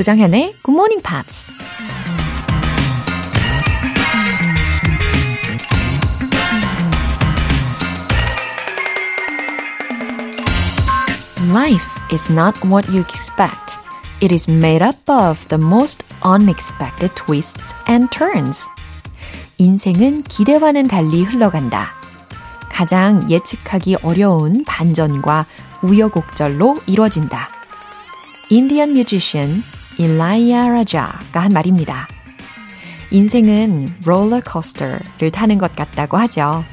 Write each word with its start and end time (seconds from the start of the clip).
조장현의 0.00 0.54
Good 0.62 0.70
Morning 0.70 1.02
Pops. 1.02 1.52
Life 11.52 11.84
is 12.14 12.32
not 12.32 12.58
what 12.64 12.88
you 12.90 13.02
expect. 13.02 13.76
It 14.22 14.32
is 14.32 14.48
made 14.50 14.82
up 14.82 14.96
of 15.06 15.46
the 15.48 15.62
most 15.62 16.02
unexpected 16.24 17.14
twists 17.14 17.74
and 17.86 18.08
turns. 18.10 18.66
인생은 19.58 20.22
기대와는 20.22 20.88
달리 20.88 21.24
흘러간다. 21.24 21.90
가장 22.70 23.30
예측하기 23.30 23.96
어려운 24.02 24.64
반전과 24.64 25.44
우여곡절로 25.82 26.78
이루어진다. 26.86 27.50
인디언 28.48 28.94
뮤지션 28.94 29.62
일라이아 30.00 30.68
라자가 30.68 31.40
한 31.40 31.52
말입니다. 31.52 32.08
인생은 33.10 33.96
롤러코스터를 34.06 35.30
타는 35.30 35.58
것 35.58 35.76
같다고 35.76 36.16
하죠. 36.16 36.64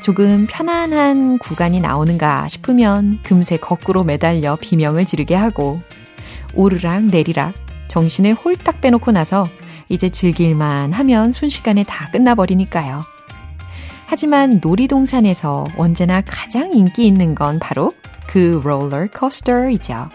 조금 0.00 0.46
편안한 0.48 1.36
구간이 1.36 1.80
나오는가 1.80 2.48
싶으면 2.48 3.18
금세 3.22 3.58
거꾸로 3.58 4.04
매달려 4.04 4.56
비명을 4.56 5.04
지르게 5.04 5.34
하고 5.34 5.82
오르락 6.54 7.04
내리락 7.04 7.52
정신을 7.88 8.32
홀딱 8.32 8.80
빼놓고 8.80 9.12
나서 9.12 9.46
이제 9.90 10.08
즐길만 10.08 10.94
하면 10.94 11.34
순식간에 11.34 11.82
다 11.82 12.10
끝나버리니까요. 12.10 13.02
하지만 14.06 14.60
놀이동산에서 14.62 15.66
언제나 15.76 16.22
가장 16.22 16.72
인기 16.72 17.06
있는 17.06 17.34
건 17.34 17.58
바로 17.58 17.92
그 18.26 18.62
롤러코스터이죠. 18.64 20.08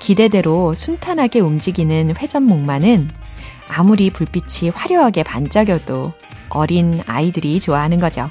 기대대로 0.00 0.74
순탄하게 0.74 1.40
움직이는 1.40 2.14
회전목마는 2.16 3.10
아무리 3.68 4.10
불빛이 4.10 4.70
화려하게 4.70 5.22
반짝여도 5.22 6.12
어린 6.50 7.02
아이들이 7.06 7.60
좋아하는 7.60 8.00
거죠. 8.00 8.30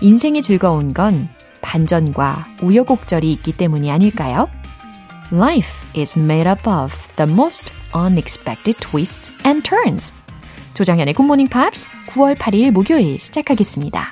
인생이 0.00 0.42
즐거운 0.42 0.92
건 0.92 1.28
반전과 1.60 2.46
우여곡절이 2.62 3.32
있기 3.32 3.56
때문이 3.56 3.90
아닐까요? 3.90 4.48
Life 5.32 5.72
is 5.96 6.18
made 6.18 6.48
up 6.48 6.68
of 6.68 6.94
the 7.16 7.30
most 7.30 7.72
unexpected 7.94 8.78
twists 8.80 9.32
and 9.46 9.68
turns. 9.68 10.12
조정현의 10.74 11.14
굿모닝 11.14 11.48
팝스 11.48 11.88
9월 12.10 12.36
8일 12.36 12.70
목요일 12.70 13.18
시작하겠습니다. 13.18 14.10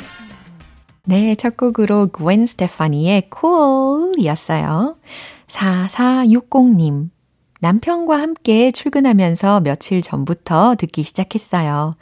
네, 1.05 1.36
첫 1.36 1.56
곡으로 1.56 2.08
Gwen 2.08 2.42
Stefani의 2.42 3.30
Cool 3.33 4.12
이었어요. 4.19 4.97
4460님. 5.48 7.11
남편과 7.61 8.19
함께 8.20 8.70
출근하면서 8.70 9.61
며칠 9.61 10.02
전부터 10.02 10.77
듣기 10.77 11.02
시작했어요. 11.02 11.92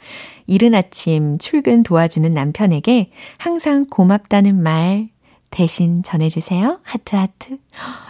이른 0.47 0.75
아침 0.75 1.37
출근 1.37 1.83
도와주는 1.83 2.33
남편에게 2.33 3.11
항상 3.37 3.85
고맙다는 3.85 4.61
말 4.61 5.09
대신 5.49 6.03
전해주세요. 6.03 6.79
하트, 6.83 7.15
하트. 7.15 7.57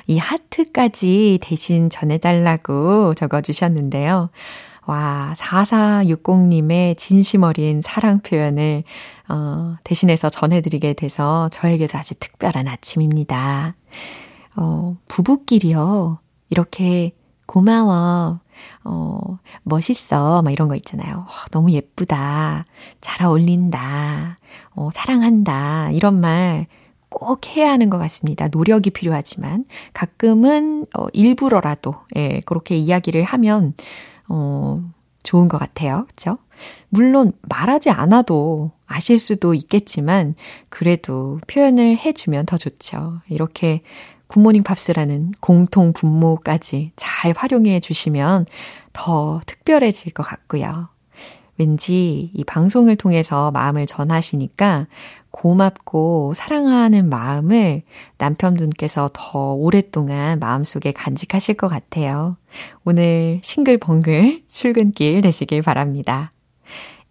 이 0.07 0.17
하트까지 0.17 1.39
대신 1.41 1.89
전해달라고 1.89 3.13
적어주셨는데요. 3.13 4.31
와, 4.87 5.35
4460님의 5.37 6.97
진심 6.97 7.43
어린 7.43 7.81
사랑 7.81 8.19
표현을, 8.19 8.83
어, 9.29 9.75
대신해서 9.83 10.29
전해드리게 10.29 10.93
돼서 10.93 11.49
저에게도 11.51 11.97
아주 11.97 12.15
특별한 12.19 12.67
아침입니다. 12.67 13.75
어, 14.55 14.97
부부끼리요. 15.07 16.19
이렇게 16.49 17.15
고마워. 17.45 18.39
어, 18.83 19.39
멋있어. 19.63 20.41
막 20.41 20.51
이런 20.51 20.67
거 20.67 20.75
있잖아요. 20.75 21.25
어, 21.27 21.31
너무 21.51 21.71
예쁘다. 21.71 22.65
잘 23.01 23.25
어울린다. 23.25 24.37
어, 24.75 24.89
사랑한다. 24.93 25.91
이런 25.91 26.19
말 26.19 26.67
꼭 27.15 27.55
해야 27.55 27.71
하는 27.71 27.89
것 27.89 27.97
같습니다. 27.97 28.49
노력이 28.49 28.89
필요하지만 28.89 29.65
가끔은 29.93 30.85
어, 30.97 31.07
일부러라도 31.13 31.95
예, 32.17 32.41
그렇게 32.45 32.75
이야기를 32.75 33.23
하면 33.23 33.73
어, 34.27 34.83
좋은 35.23 35.47
것 35.47 35.57
같아요. 35.57 36.05
그렇죠? 36.07 36.37
물론 36.89 37.31
말하지 37.43 37.89
않아도 37.89 38.71
아실 38.85 39.17
수도 39.17 39.53
있겠지만 39.53 40.35
그래도 40.69 41.39
표현을 41.47 41.97
해주면 41.97 42.45
더 42.45 42.57
좋죠. 42.57 43.21
이렇게 43.29 43.81
굿모닝 44.27 44.63
팝스라는 44.63 45.33
공통 45.39 45.93
분모까지 45.93 46.91
잘 46.95 47.33
활용해 47.35 47.79
주시면 47.79 48.45
더 48.93 49.39
특별해질 49.45 50.13
것 50.13 50.23
같고요. 50.23 50.89
왠지 51.57 52.31
이 52.33 52.43
방송을 52.43 52.95
통해서 52.95 53.51
마음을 53.51 53.85
전하시니까 53.85 54.87
고맙고 55.31 56.33
사랑하는 56.33 57.09
마음을 57.09 57.83
남편분께서 58.17 59.09
더 59.13 59.53
오랫동안 59.53 60.39
마음속에 60.39 60.91
간직하실 60.91 61.55
것 61.55 61.67
같아요. 61.67 62.37
오늘 62.83 63.39
싱글벙글 63.43 64.43
출근길 64.47 65.21
되시길 65.21 65.61
바랍니다. 65.61 66.31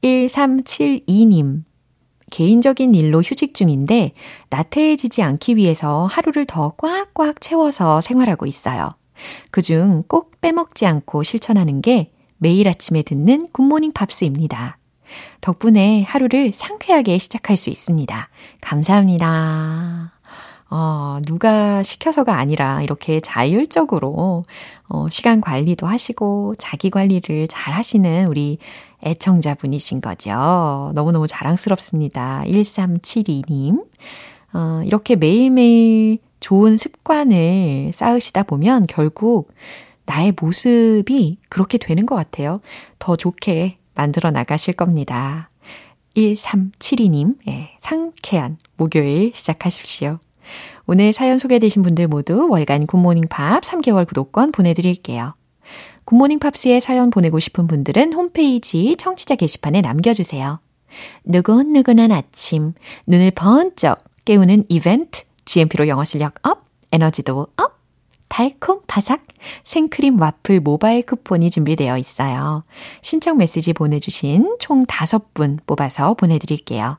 1372님. 0.02 1.64
개인적인 2.34 2.96
일로 2.96 3.20
휴직 3.20 3.54
중인데 3.54 4.10
나태해지지 4.50 5.22
않기 5.22 5.54
위해서 5.54 6.06
하루를 6.06 6.46
더 6.46 6.74
꽉꽉 6.76 7.40
채워서 7.40 8.00
생활하고 8.00 8.46
있어요. 8.46 8.96
그중 9.52 10.02
꼭 10.08 10.40
빼먹지 10.40 10.84
않고 10.84 11.22
실천하는 11.22 11.80
게 11.80 12.10
매일 12.38 12.66
아침에 12.66 13.02
듣는 13.02 13.50
굿모닝 13.52 13.92
팝스입니다. 13.92 14.78
덕분에 15.42 16.02
하루를 16.02 16.50
상쾌하게 16.52 17.18
시작할 17.18 17.56
수 17.56 17.70
있습니다. 17.70 18.28
감사합니다. 18.60 20.12
어, 20.70 21.20
누가 21.24 21.84
시켜서가 21.84 22.36
아니라 22.36 22.82
이렇게 22.82 23.20
자율적으로 23.20 24.44
어, 24.88 25.08
시간 25.08 25.40
관리도 25.40 25.86
하시고 25.86 26.56
자기 26.58 26.90
관리를 26.90 27.46
잘 27.46 27.74
하시는 27.74 28.26
우리 28.26 28.58
애청자분이신 29.04 30.00
거죠. 30.00 30.92
너무너무 30.94 31.26
자랑스럽습니다. 31.26 32.42
1372님. 32.46 33.84
어, 34.54 34.82
이렇게 34.84 35.16
매일매일 35.16 36.18
좋은 36.40 36.78
습관을 36.78 37.92
쌓으시다 37.92 38.42
보면 38.44 38.86
결국 38.86 39.52
나의 40.06 40.34
모습이 40.40 41.38
그렇게 41.48 41.78
되는 41.78 42.06
것 42.06 42.14
같아요. 42.14 42.60
더 42.98 43.16
좋게 43.16 43.78
만들어 43.94 44.30
나가실 44.30 44.74
겁니다. 44.74 45.50
1372님, 46.16 47.36
예, 47.48 47.70
상쾌한 47.80 48.58
목요일 48.76 49.32
시작하십시오. 49.34 50.18
오늘 50.86 51.12
사연 51.12 51.38
소개되신 51.38 51.82
분들 51.82 52.08
모두 52.08 52.46
월간 52.48 52.86
굿모닝 52.86 53.28
팝 53.28 53.62
3개월 53.62 54.06
구독권 54.06 54.52
보내드릴게요. 54.52 55.34
굿모닝 56.04 56.38
팝스에 56.38 56.80
사연 56.80 57.10
보내고 57.10 57.38
싶은 57.38 57.66
분들은 57.66 58.12
홈페이지 58.12 58.94
청취자 58.96 59.36
게시판에 59.36 59.80
남겨주세요. 59.80 60.60
느긋느긋한 61.24 62.12
아침, 62.12 62.74
눈을 63.06 63.30
번쩍 63.32 63.98
깨우는 64.24 64.64
이벤트, 64.68 65.22
GMP로 65.44 65.88
영어 65.88 66.04
실력 66.04 66.34
up, 66.46 66.64
에너지도 66.92 67.48
up, 67.56 67.74
달콤 68.28 68.80
바삭 68.86 69.22
생크림 69.64 70.20
와플 70.20 70.60
모바일 70.60 71.06
쿠폰이 71.06 71.50
준비되어 71.50 71.98
있어요. 71.98 72.64
신청 73.00 73.36
메시지 73.36 73.72
보내주신 73.72 74.56
총 74.58 74.84
5분 74.86 75.58
뽑아서 75.66 76.14
보내드릴게요. 76.14 76.98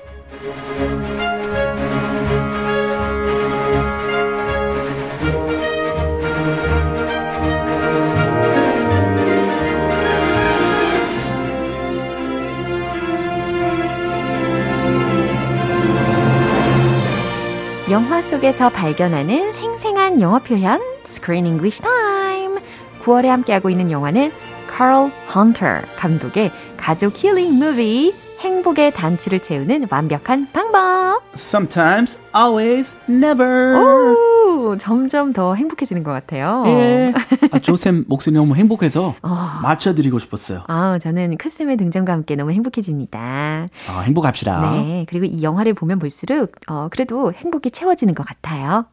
속에서 18.41 18.69
발견하는 18.69 19.53
생생한 19.53 20.19
영어 20.19 20.39
표현 20.39 20.81
Screen 21.05 21.45
English 21.45 21.81
Time 21.81 22.57
9월에 23.03 23.27
함께하고 23.27 23.69
있는 23.69 23.91
영화는 23.91 24.31
Carl 24.75 25.11
Hunter 25.33 25.81
감독의 25.95 26.51
가족 26.75 27.23
힐링 27.23 27.53
무비 27.53 28.13
행복의 28.39 28.93
단추를 28.93 29.41
채우는 29.43 29.87
완벽한 29.91 30.47
방법. 30.51 31.21
Sometimes, 31.35 32.19
always, 32.35 32.97
never. 33.07 33.77
오, 33.77 34.30
점점 34.77 35.33
더 35.33 35.55
행복해지는 35.55 36.03
것 36.03 36.11
같아요. 36.11 36.63
예. 36.67 37.13
아, 37.51 37.59
조쌤 37.59 38.05
목소리 38.07 38.35
너무 38.35 38.55
행복해서 38.55 39.15
맞춰드리고 39.61 40.19
싶었어요. 40.19 40.63
아, 40.67 40.99
저는 40.99 41.37
크쌤의 41.37 41.77
등장과 41.77 42.13
함께 42.13 42.35
너무 42.35 42.51
행복해집니다. 42.51 43.67
아, 43.87 43.99
행복합시다. 44.01 44.71
네, 44.71 45.05
그리고 45.09 45.25
이 45.25 45.43
영화를 45.43 45.73
보면 45.73 45.99
볼수록 45.99 46.53
어, 46.67 46.87
그래도 46.91 47.31
행복이 47.33 47.71
채워지는 47.71 48.13
것 48.15 48.25
같아요. 48.25 48.85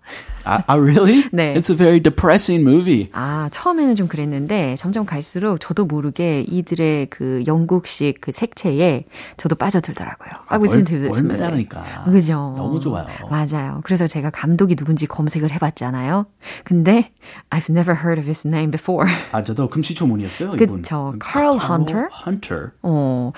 아, 0.44 0.62
아 0.66 0.74
really? 0.74 1.24
네. 1.32 1.54
It's 1.54 1.70
a 1.70 1.76
very 1.76 2.00
depressing 2.00 2.62
movie. 2.62 3.08
아, 3.12 3.48
처음에는 3.52 3.96
좀 3.96 4.08
그랬는데 4.08 4.76
점점 4.76 5.06
갈수록 5.06 5.58
저도 5.58 5.84
모르게 5.84 6.44
이들의 6.48 7.08
그 7.10 7.42
영국식 7.46 8.20
그 8.20 8.32
색채에 8.32 9.04
저도 9.36 9.54
빠져들더라고요. 9.56 10.30
I 10.48 10.58
was 10.58 10.74
into 10.74 10.98
this 10.98 11.20
movie. 11.20 11.40
월매다니까. 11.40 12.04
그죠? 12.04 12.54
너무 12.56 12.80
좋아요. 12.80 13.06
맞아요. 13.30 13.80
그래서 13.84 14.06
제가 14.06 14.30
감독이 14.30 14.76
누군지 14.76 15.06
검색을 15.06 15.50
해봤잖아요. 15.52 16.26
근데 16.64 17.10
I've 17.50 17.70
never 17.70 17.96
heard 17.96 18.18
of 18.18 18.26
his 18.26 18.46
name 18.46 18.70
before. 18.70 19.10
아, 19.32 19.42
저도 19.42 19.68
금시초문이었어요, 19.68 20.54
이분. 20.54 20.82
그쵸. 20.82 21.14
Carl 21.20 21.58
Hunter? 21.58 22.08
Hunter. 22.26 22.70
어, 22.82 23.32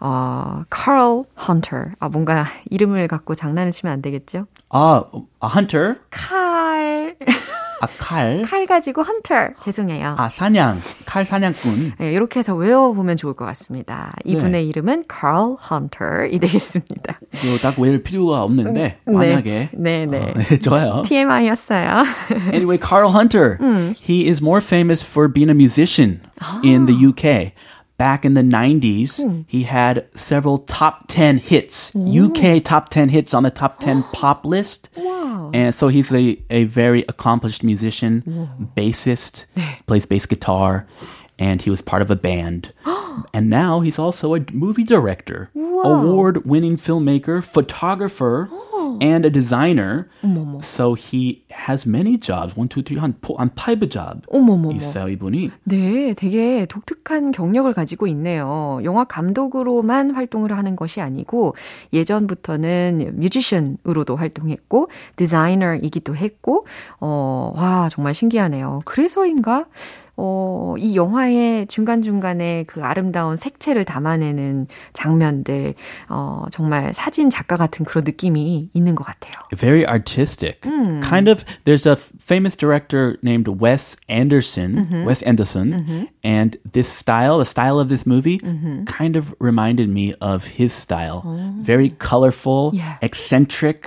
어, 0.00 0.62
Carl 0.74 1.24
Hunter. 1.38 1.92
아, 1.98 2.08
뭔가 2.08 2.46
이름을 2.70 3.08
갖고 3.08 3.34
장난을 3.34 3.72
치면 3.72 3.92
안 3.92 4.02
되겠죠? 4.02 4.46
아, 4.70 5.04
아 5.40 5.48
Hunter? 5.48 5.96
칼. 6.10 7.16
아, 7.80 7.86
칼? 7.98 8.42
칼 8.48 8.66
가지고 8.66 9.02
Hunter. 9.02 9.54
죄송해요. 9.62 10.16
아, 10.18 10.28
사냥. 10.28 10.78
칼 11.04 11.24
사냥꾼. 11.24 11.94
네, 11.98 12.12
이렇게 12.12 12.40
해서 12.40 12.54
외워보면 12.54 13.16
좋을 13.16 13.34
것 13.34 13.44
같습니다. 13.46 14.14
이분의 14.24 14.52
네. 14.52 14.62
이름은 14.64 15.04
Carl 15.10 15.56
Hunter이 15.70 16.38
되겠습니다. 16.40 17.20
이거 17.44 17.58
딱 17.58 17.78
외울 17.78 18.02
필요가 18.02 18.42
없는데, 18.42 18.98
네. 19.04 19.12
만약에. 19.12 19.70
네, 19.72 20.06
네. 20.06 20.18
어, 20.18 20.34
네, 20.36 20.58
좋아요. 20.58 21.02
TMI였어요. 21.06 22.04
Anyway, 22.52 22.78
Carl 22.78 23.10
Hunter, 23.10 23.58
he 23.94 24.28
is 24.28 24.42
more 24.42 24.60
famous 24.60 25.04
for 25.04 25.28
being 25.32 25.50
a 25.50 25.54
musician 25.54 26.20
in 26.64 26.86
the 26.86 26.94
UK. 26.94 27.52
Back 27.98 28.24
in 28.26 28.34
the 28.34 28.42
90s, 28.42 29.44
he 29.48 29.62
had 29.62 30.06
several 30.14 30.58
top 30.58 31.06
10 31.08 31.38
hits, 31.38 31.94
UK 31.96 32.62
top 32.62 32.90
10 32.90 33.08
hits 33.08 33.32
on 33.32 33.42
the 33.42 33.50
top 33.50 33.80
10 33.80 34.02
pop 34.12 34.44
list. 34.44 34.90
Wow. 34.96 35.50
And 35.54 35.74
so 35.74 35.88
he's 35.88 36.12
a, 36.12 36.36
a 36.50 36.64
very 36.64 37.04
accomplished 37.08 37.62
musician, 37.62 38.70
bassist, 38.76 39.46
plays 39.86 40.04
bass 40.04 40.26
guitar, 40.26 40.86
and 41.38 41.62
he 41.62 41.70
was 41.70 41.80
part 41.80 42.02
of 42.02 42.10
a 42.10 42.16
band. 42.16 42.72
and 43.32 43.48
now 43.48 43.80
he's 43.80 43.98
also 43.98 44.34
a 44.34 44.44
movie 44.52 44.84
director, 44.84 45.50
award 45.54 46.44
winning 46.44 46.76
filmmaker, 46.76 47.42
photographer, 47.42 48.50
and 49.00 49.26
a 49.26 49.30
designer. 49.30 50.08
So 50.62 50.94
he 50.94 51.42
has 51.50 51.86
many 51.86 52.16
jobs. 52.18 52.56
One, 52.56 52.68
two, 52.68 52.82
three, 52.82 53.00
한, 53.00 53.14
포, 53.20 53.36
한 53.36 53.50
five 53.58 53.88
job. 53.88 54.22
어머머머. 54.28 54.72
있어요, 54.76 55.08
이분이. 55.08 55.50
네, 55.64 56.14
되게 56.14 56.66
독특한 56.66 57.32
경력을 57.32 57.72
가지고 57.72 58.06
있네요. 58.08 58.80
영화 58.84 59.04
감독으로만 59.04 60.12
활동을 60.12 60.56
하는 60.56 60.76
것이 60.76 61.00
아니고 61.00 61.54
예전부터는 61.92 63.12
뮤지션으로도 63.16 64.16
활동했고 64.16 64.88
디자이너이기도 65.16 66.16
했고 66.16 66.66
어, 67.00 67.52
와, 67.56 67.88
정말 67.90 68.14
신기하네요. 68.14 68.80
그래서인가 68.84 69.66
어, 70.18 70.74
이 70.78 70.96
영화의 70.96 71.66
중간중간에 71.66 72.64
그 72.66 72.82
아름다운 72.82 73.36
색채를 73.36 73.84
담아내는 73.84 74.66
장면들, 74.92 75.74
어, 76.08 76.44
정말 76.50 76.94
사진 76.94 77.28
작가 77.30 77.56
같은 77.56 77.84
그런 77.84 78.04
느낌이 78.04 78.70
있는 78.72 78.94
것 78.94 79.04
같아요. 79.04 79.32
Very 79.54 79.84
artistic. 79.86 80.60
Kind 81.02 81.28
of, 81.28 81.44
there's 81.64 81.86
a 81.86 81.96
famous 81.96 82.56
director 82.56 83.16
named 83.22 83.48
Wes 83.60 83.96
Anderson, 84.08 85.04
Wes 85.06 85.22
Anderson, 85.22 86.08
and 86.24 86.56
this 86.70 86.88
style, 86.88 87.38
the 87.38 87.44
style 87.44 87.78
of 87.78 87.88
this 87.88 88.06
movie, 88.06 88.38
kind 88.86 89.16
of 89.16 89.34
reminded 89.38 89.88
me 89.88 90.14
of 90.20 90.46
his 90.56 90.72
style. 90.72 91.22
Very 91.60 91.90
colorful, 91.98 92.72
Yeah. 92.74 92.96
eccentric. 93.02 93.86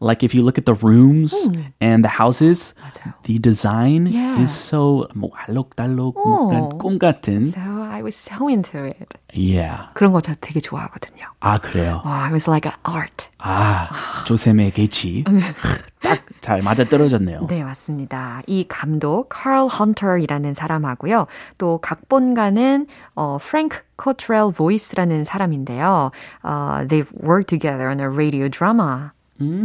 Like 0.00 0.22
if 0.24 0.34
you 0.34 0.42
look 0.42 0.58
at 0.58 0.64
the 0.64 0.74
rooms 0.74 1.34
and 1.80 2.02
the 2.04 2.08
houses, 2.10 2.74
맞아요. 2.80 3.14
the 3.24 3.38
design 3.38 4.06
Yeah. 4.06 4.40
is 4.42 4.50
so 4.50 5.06
뭐 5.14 5.30
알록달록 5.76 6.16
뭔가 6.24 6.68
꿈 6.78 6.98
같은. 6.98 7.48
So 7.48 7.60
I 7.82 8.02
was 8.02 8.16
so 8.16 8.48
into 8.48 8.84
it. 8.84 9.18
Yeah. 9.34 9.88
그런 9.94 10.12
거 10.12 10.20
저 10.20 10.34
되게 10.40 10.60
좋아하거든요. 10.60 11.26
아 11.40 11.58
그래요. 11.58 12.02
와, 12.04 12.24
it 12.26 12.32
was 12.32 12.48
like 12.48 12.70
an 12.70 12.76
art. 12.86 13.26
아 13.38 13.88
조sem의 14.26 14.70
개치 14.72 15.24
딱 16.02 16.22
잘 16.40 16.62
맞아 16.62 16.84
떨어졌네요. 16.84 17.46
네, 17.48 17.62
맞습니다. 17.64 18.42
이 18.46 18.64
감독 18.68 19.28
카럴 19.28 19.68
헌터이라는 19.68 20.54
사람하고요. 20.54 21.26
또 21.58 21.78
각본가는 21.78 22.86
어 23.14 23.38
프랭크 23.40 23.80
코트렐 23.96 24.52
보이스라는 24.52 25.24
사람인데요. 25.24 26.10
어, 26.42 26.80
they've 26.86 27.08
worked 27.22 27.48
together 27.48 27.88
on 27.90 27.98
a 28.00 28.06
radio 28.08 28.48
drama. 28.48 29.10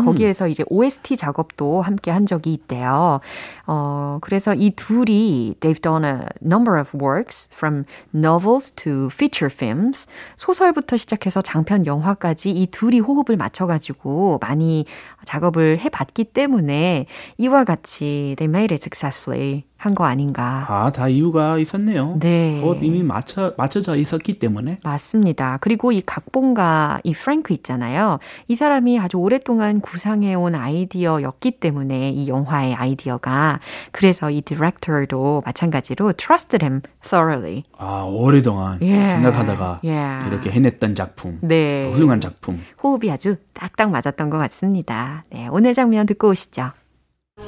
거기에서 0.04 0.48
이제 0.48 0.64
OST 0.68 1.18
작업도 1.18 1.82
함께 1.82 2.12
한 2.12 2.26
적이 2.26 2.54
있대요. 2.54 3.20
어, 3.68 4.18
그래서 4.22 4.54
이 4.54 4.72
둘이 4.72 5.56
they've 5.60 5.82
done 5.82 6.04
a 6.04 6.20
number 6.44 6.80
of 6.80 6.90
works 6.94 7.50
from 7.54 7.86
novels 8.14 8.72
to 8.72 9.08
feature 9.12 9.54
films. 9.54 10.08
소설부터 10.38 10.98
시작해서 10.98 11.42
장편 11.42 11.86
영화까지 11.86 12.52
이 12.52 12.68
둘이 12.68 13.00
호흡을 13.00 13.38
맞춰 13.38 13.66
가지고 13.66 14.40
많이 14.42 14.86
작업을 15.26 15.80
해 15.80 15.90
봤기 15.90 16.26
때문에 16.26 17.06
이와 17.38 17.64
같이 17.64 18.36
they 18.38 18.50
made 18.50 18.74
it 18.74 18.82
successfully 18.84 19.64
한 19.81 19.95
거 19.95 20.06
아닌가. 20.06 20.66
아, 20.69 20.92
다 20.92 21.07
이유가 21.07 21.57
있었네요. 21.57 22.18
네. 22.19 22.60
호흡 22.62 22.83
이미 22.83 23.01
맞춰, 23.01 23.54
맞춰져 23.57 23.95
있었기 23.95 24.38
때문에. 24.38 24.78
맞습니다. 24.83 25.57
그리고 25.60 25.92
이 25.92 26.01
각본가, 26.06 27.00
이 27.04 27.13
프랭크 27.13 27.51
있잖아요. 27.56 28.19
이 28.48 28.56
사람이 28.56 29.00
아주 29.00 29.18
오랫동안 29.18 29.81
구상해온 29.81 30.54
아이디어였기 30.54 31.60
때문에 31.60 32.12
이 32.12 32.28
영화의 32.28 32.75
아이디어가. 32.75 33.60
그래서 33.92 34.30
이 34.30 34.42
디렉터도 34.42 35.41
마찬가지로 35.46 36.13
trusted 36.13 36.63
him 36.63 36.82
thoroughly. 37.03 37.63
아, 37.77 38.03
오래동안 38.08 38.77
예. 38.84 39.08
생각하다가 39.08 39.79
예. 39.86 40.27
이렇게 40.27 40.51
해냈던 40.51 40.94
작품. 40.94 41.39
네. 41.41 41.86
또 41.86 41.91
훌륭한 41.94 42.22
작품. 42.22 42.62
호흡이 42.84 43.10
아주 43.12 43.36
딱딱 43.53 43.89
맞았던 43.89 44.29
것 44.29 44.38
같습니다. 44.38 45.24
네, 45.32 45.48
오늘 45.50 45.74
장면 45.74 46.06
듣고 46.06 46.29
오시죠. 46.29 46.70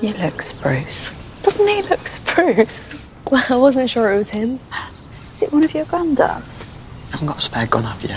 He 0.02 0.12
looks 0.20 0.60
Bruce. 0.60 1.23
Doesn't 1.44 1.68
he 1.68 1.82
look 1.84 2.08
spruce? 2.08 2.96
Well, 3.30 3.44
I 3.50 3.56
wasn't 3.56 3.90
sure 3.90 4.14
it 4.14 4.18
was 4.18 4.32
him. 4.32 4.60
Is 5.32 5.42
it 5.42 5.52
one 5.52 5.64
of 5.64 5.74
your 5.74 5.86
granddads? 5.86 6.68
I 7.08 7.12
haven't 7.12 7.28
got 7.28 7.38
a 7.38 7.42
spare 7.42 7.68
gun, 7.68 7.84
have 7.84 8.02
you? 8.04 8.16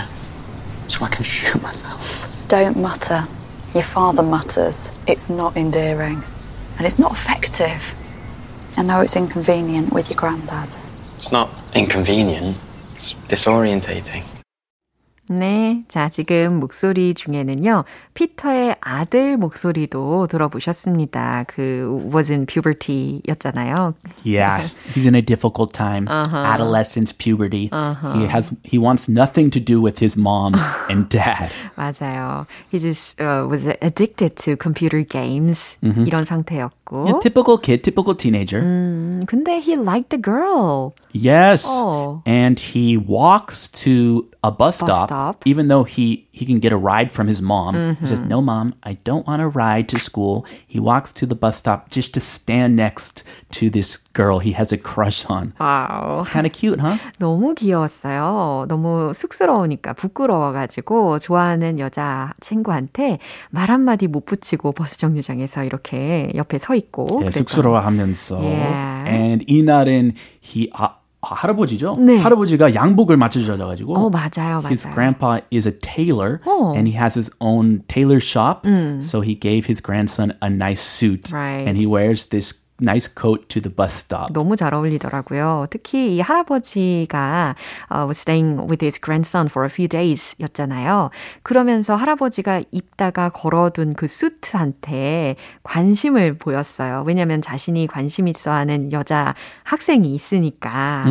So 0.89 1.05
I 1.05 1.09
can 1.09 1.23
shoot 1.23 1.61
myself. 1.61 2.33
Don't 2.47 2.77
mutter. 2.77 3.27
Your 3.73 3.83
father 3.83 4.23
mutters. 4.23 4.89
It's 5.07 5.29
not 5.29 5.55
endearing. 5.55 6.23
And 6.77 6.85
it's 6.85 6.99
not 6.99 7.11
effective. 7.11 7.93
I 8.77 8.83
know 8.83 9.01
it's 9.01 9.15
inconvenient 9.15 9.91
with 9.91 10.09
your 10.09 10.17
granddad. 10.17 10.69
It's 11.17 11.31
not 11.31 11.49
inconvenient, 11.73 12.57
it's 12.95 13.15
disorientating. 13.27 14.23
네. 15.29 15.83
자, 15.89 16.09
지금 16.09 16.59
목소리 16.59 17.13
중에는요, 17.13 17.83
피터의 18.13 18.77
아들 18.79 19.37
목소리도 19.37 20.27
들어보셨습니다. 20.27 21.43
그, 21.47 22.09
was 22.13 22.31
in 22.31 22.45
puberty 22.45 23.21
였잖아요. 23.27 23.93
Yeah, 24.23 24.63
he's 24.93 25.05
in 25.05 25.15
a 25.15 25.21
difficult 25.21 25.73
time. 25.73 26.07
Adolescence, 26.07 27.11
puberty. 27.11 27.69
He 28.15 28.25
has 28.27 28.51
he 28.63 28.77
wants 28.77 29.09
nothing 29.09 29.49
to 29.51 29.59
do 29.59 29.81
with 29.81 29.99
his 29.99 30.17
mom 30.17 30.55
and 30.89 31.09
dad. 31.09 31.51
맞아요. 31.75 32.45
He 32.69 32.79
just 32.79 33.19
uh, 33.19 33.45
was 33.49 33.67
addicted 33.81 34.35
to 34.45 34.55
computer 34.55 35.03
games. 35.03 35.77
이런 35.83 36.25
상태였고. 36.25 36.76
Yeah, 36.92 37.18
typical 37.20 37.58
kid, 37.58 37.82
typical 37.82 38.14
teenager. 38.14 38.60
음, 38.60 39.24
근데 39.26 39.60
he 39.60 39.76
liked 39.76 40.10
the 40.10 40.18
girl. 40.18 40.92
Yes. 41.12 41.64
Oh. 41.66 42.22
And 42.26 42.58
he 42.60 42.96
walks 42.96 43.68
to 43.84 44.28
a 44.42 44.50
bus, 44.50 44.80
Bus 44.80 44.88
stop, 44.88 45.08
stop. 45.08 45.42
even 45.46 45.68
though 45.68 45.84
he 45.84 46.25
he 46.37 46.45
can 46.45 46.59
get 46.61 46.71
a 46.71 46.77
ride 46.77 47.09
from 47.09 47.25
his 47.25 47.41
mom. 47.41 47.97
He 47.99 48.05
says, 48.05 48.21
"No, 48.21 48.41
mom, 48.41 48.77
I 48.85 48.97
don't 49.03 49.25
want 49.25 49.41
to 49.41 49.49
ride 49.49 49.89
to 49.89 49.97
school." 49.97 50.45
He 50.67 50.77
walks 50.79 51.11
to 51.17 51.25
the 51.25 51.33
bus 51.33 51.57
stop 51.57 51.89
just 51.89 52.13
to 52.13 52.21
stand 52.21 52.77
next 52.77 53.25
to 53.57 53.71
this 53.73 53.97
girl 54.13 54.37
he 54.37 54.53
has 54.53 54.71
a 54.71 54.77
crush 54.77 55.25
on. 55.25 55.53
Wow. 55.57 56.21
It's 56.21 56.29
kind 56.29 56.45
of 56.45 56.53
cute, 56.53 56.79
huh? 56.79 57.01
너무 57.17 57.55
귀여웠어요. 57.55 58.65
너무 58.69 59.13
쑥스러우니까 59.13 59.93
부끄러워가지고 59.93 61.19
좋아하는 61.19 61.79
여자 61.79 62.33
친구한테 62.39 63.17
말 63.49 63.71
한마디 63.71 64.07
못 64.07 64.25
붙이고 64.25 64.71
버스 64.73 64.97
정류장에서 64.99 65.63
이렇게 65.63 66.31
옆에 66.35 66.57
서 66.59 66.75
있고. 66.75 67.07
예, 67.21 67.29
그랬던. 67.29 67.31
쑥스러워하면서. 67.31 68.37
Yeah. 68.39 69.09
And 69.09 69.45
이날은 69.47 70.13
he 70.43 70.69
아, 70.73 70.83
아, 70.83 70.96
할아버지죠? 71.22 71.92
네. 72.00 72.18
할아버지가 72.18 72.74
양복을 72.74 73.16
맞춰줘가지고. 73.16 73.94
어, 73.96 74.10
맞아요, 74.10 74.60
맞아요. 74.60 74.66
His 74.68 74.88
grandpa 74.92 75.38
is 75.52 75.68
a 75.68 75.72
tailor 75.80 76.40
어. 76.44 76.74
and 76.74 76.88
he 76.88 76.96
has 76.98 77.14
his 77.16 77.30
own 77.40 77.82
tailor 77.86 78.18
shop. 78.20 78.66
So 79.00 79.20
he 79.20 79.34
gave 79.38 79.66
his 79.66 79.80
grandson 79.80 80.32
a 80.42 80.48
nice 80.50 80.80
suit 80.82 81.30
Right. 81.32 81.62
and 81.68 81.78
he 81.78 81.86
wears 81.86 82.26
this 82.30 82.52
nice 82.79 83.07
coat 83.13 83.47
to 83.49 83.59
the 83.61 83.73
bus 83.73 83.93
stop. 83.93 84.31
너무 84.33 84.55
잘 84.55 84.73
어울리더라고요. 84.73 85.67
특히 85.69 86.15
이 86.15 86.19
할아버지가 86.21 87.55
uh, 87.91 88.05
was 88.05 88.19
staying 88.19 88.67
with 88.69 88.83
his 88.83 88.99
grandson 89.01 89.47
for 89.47 89.65
a 89.65 89.69
few 89.69 89.87
days 89.87 90.35
였잖아요. 90.39 91.09
그러면서 91.43 91.95
할아버지가 91.95 92.63
입다가 92.71 93.29
걸어둔 93.29 93.93
그 93.95 94.07
수트한테 94.07 95.35
관심을 95.63 96.37
보였어요. 96.37 97.03
왜냐하면 97.05 97.41
자신이 97.41 97.87
관심 97.87 98.27
있어 98.27 98.51
하는 98.51 98.91
여자 98.91 99.33
학생이 99.63 100.13
있으니까 100.13 101.05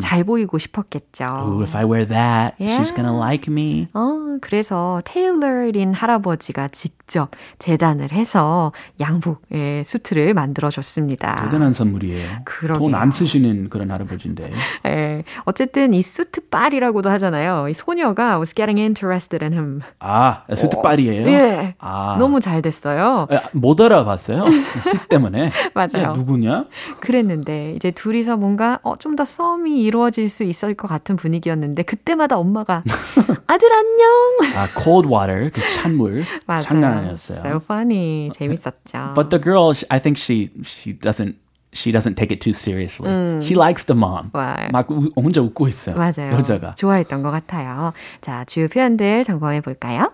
잘 0.00 0.24
보이고 0.24 0.58
싶었겠죠. 0.58 1.24
Ooh, 1.24 1.62
if 1.62 1.76
I 1.76 1.84
wear 1.84 2.06
that, 2.06 2.56
she's 2.58 2.90
Yeah. 2.90 2.94
gonna 2.94 3.16
like 3.18 3.52
me. 3.52 3.88
어, 3.94 4.38
그래서 4.40 5.02
테일러인 5.04 5.92
할아버지가 5.92 6.68
직접 6.68 7.30
재단을 7.58 8.12
해서 8.12 8.72
양복의 9.00 9.84
수트를 9.84 10.34
만들어 10.34 10.70
줬습니다. 10.70 11.09
대단한 11.16 11.72
선물이에요. 11.74 12.28
돈 12.76 12.94
안 12.94 13.10
쓰시는 13.10 13.68
그런 13.70 13.90
할아버지인데. 13.90 14.50
예, 14.86 15.24
어쨌든 15.44 15.94
이 15.94 16.02
수트 16.02 16.48
빨이라고도 16.48 17.08
하잖아요. 17.10 17.68
이 17.68 17.74
소녀가 17.74 18.36
was 18.38 18.54
getting 18.54 18.78
interested 18.80 19.44
in 19.44 19.52
him. 19.52 19.80
아, 20.00 20.42
수트빨이에요? 20.54 21.28
예, 21.28 21.74
아. 21.78 22.16
너무 22.18 22.40
잘 22.40 22.62
됐어요. 22.62 23.26
아, 23.30 23.40
못 23.52 23.80
알아봤어요. 23.80 24.44
수 24.84 24.98
때문에. 25.08 25.52
맞아요. 25.74 26.02
야, 26.02 26.12
누구냐? 26.14 26.66
그랬는데 27.00 27.74
이제 27.76 27.90
둘이서 27.90 28.36
뭔가 28.36 28.78
어, 28.82 28.96
좀 28.96 29.10
더 29.16 29.24
썸이 29.24 29.82
이루어질 29.82 30.28
수 30.30 30.44
있을 30.44 30.74
것 30.74 30.86
같은 30.86 31.16
분위기였는데 31.16 31.82
그때마다 31.82 32.38
엄마가 32.38 32.84
아들 33.48 33.68
안녕. 33.72 34.08
아, 34.56 34.68
cold 34.80 35.08
water, 35.12 35.50
그 35.50 35.60
찬물. 35.68 36.24
맞아요. 36.46 36.62
장난 36.62 36.98
아니었어요. 36.98 37.38
So 37.40 37.60
funny. 37.64 38.30
재밌었죠. 38.32 39.14
But 39.14 39.30
the 39.30 39.40
girl, 39.42 39.74
I 39.88 39.98
think 40.00 40.16
she 40.16 40.50
she 40.64 40.96
doesn't 41.00 41.34
she 41.72 41.92
doesn't 41.92 42.16
take 42.16 42.32
it 42.32 42.40
too 42.40 42.52
seriously. 42.52 43.08
She 43.42 43.54
likes 43.54 43.84
the 43.84 43.96
mom. 43.96 44.30
와요. 44.32 44.68
막 44.72 44.90
우, 44.90 45.10
혼자 45.16 45.40
웃고 45.40 45.68
있어요. 45.68 45.94
맞아요. 45.96 46.32
여자가. 46.32 46.72
좋아했던 46.74 47.22
것 47.22 47.30
같아요. 47.30 47.92
자, 48.20 48.44
주요 48.44 48.66
표현들 48.68 49.22
점검해 49.24 49.60
볼까요? 49.60 50.12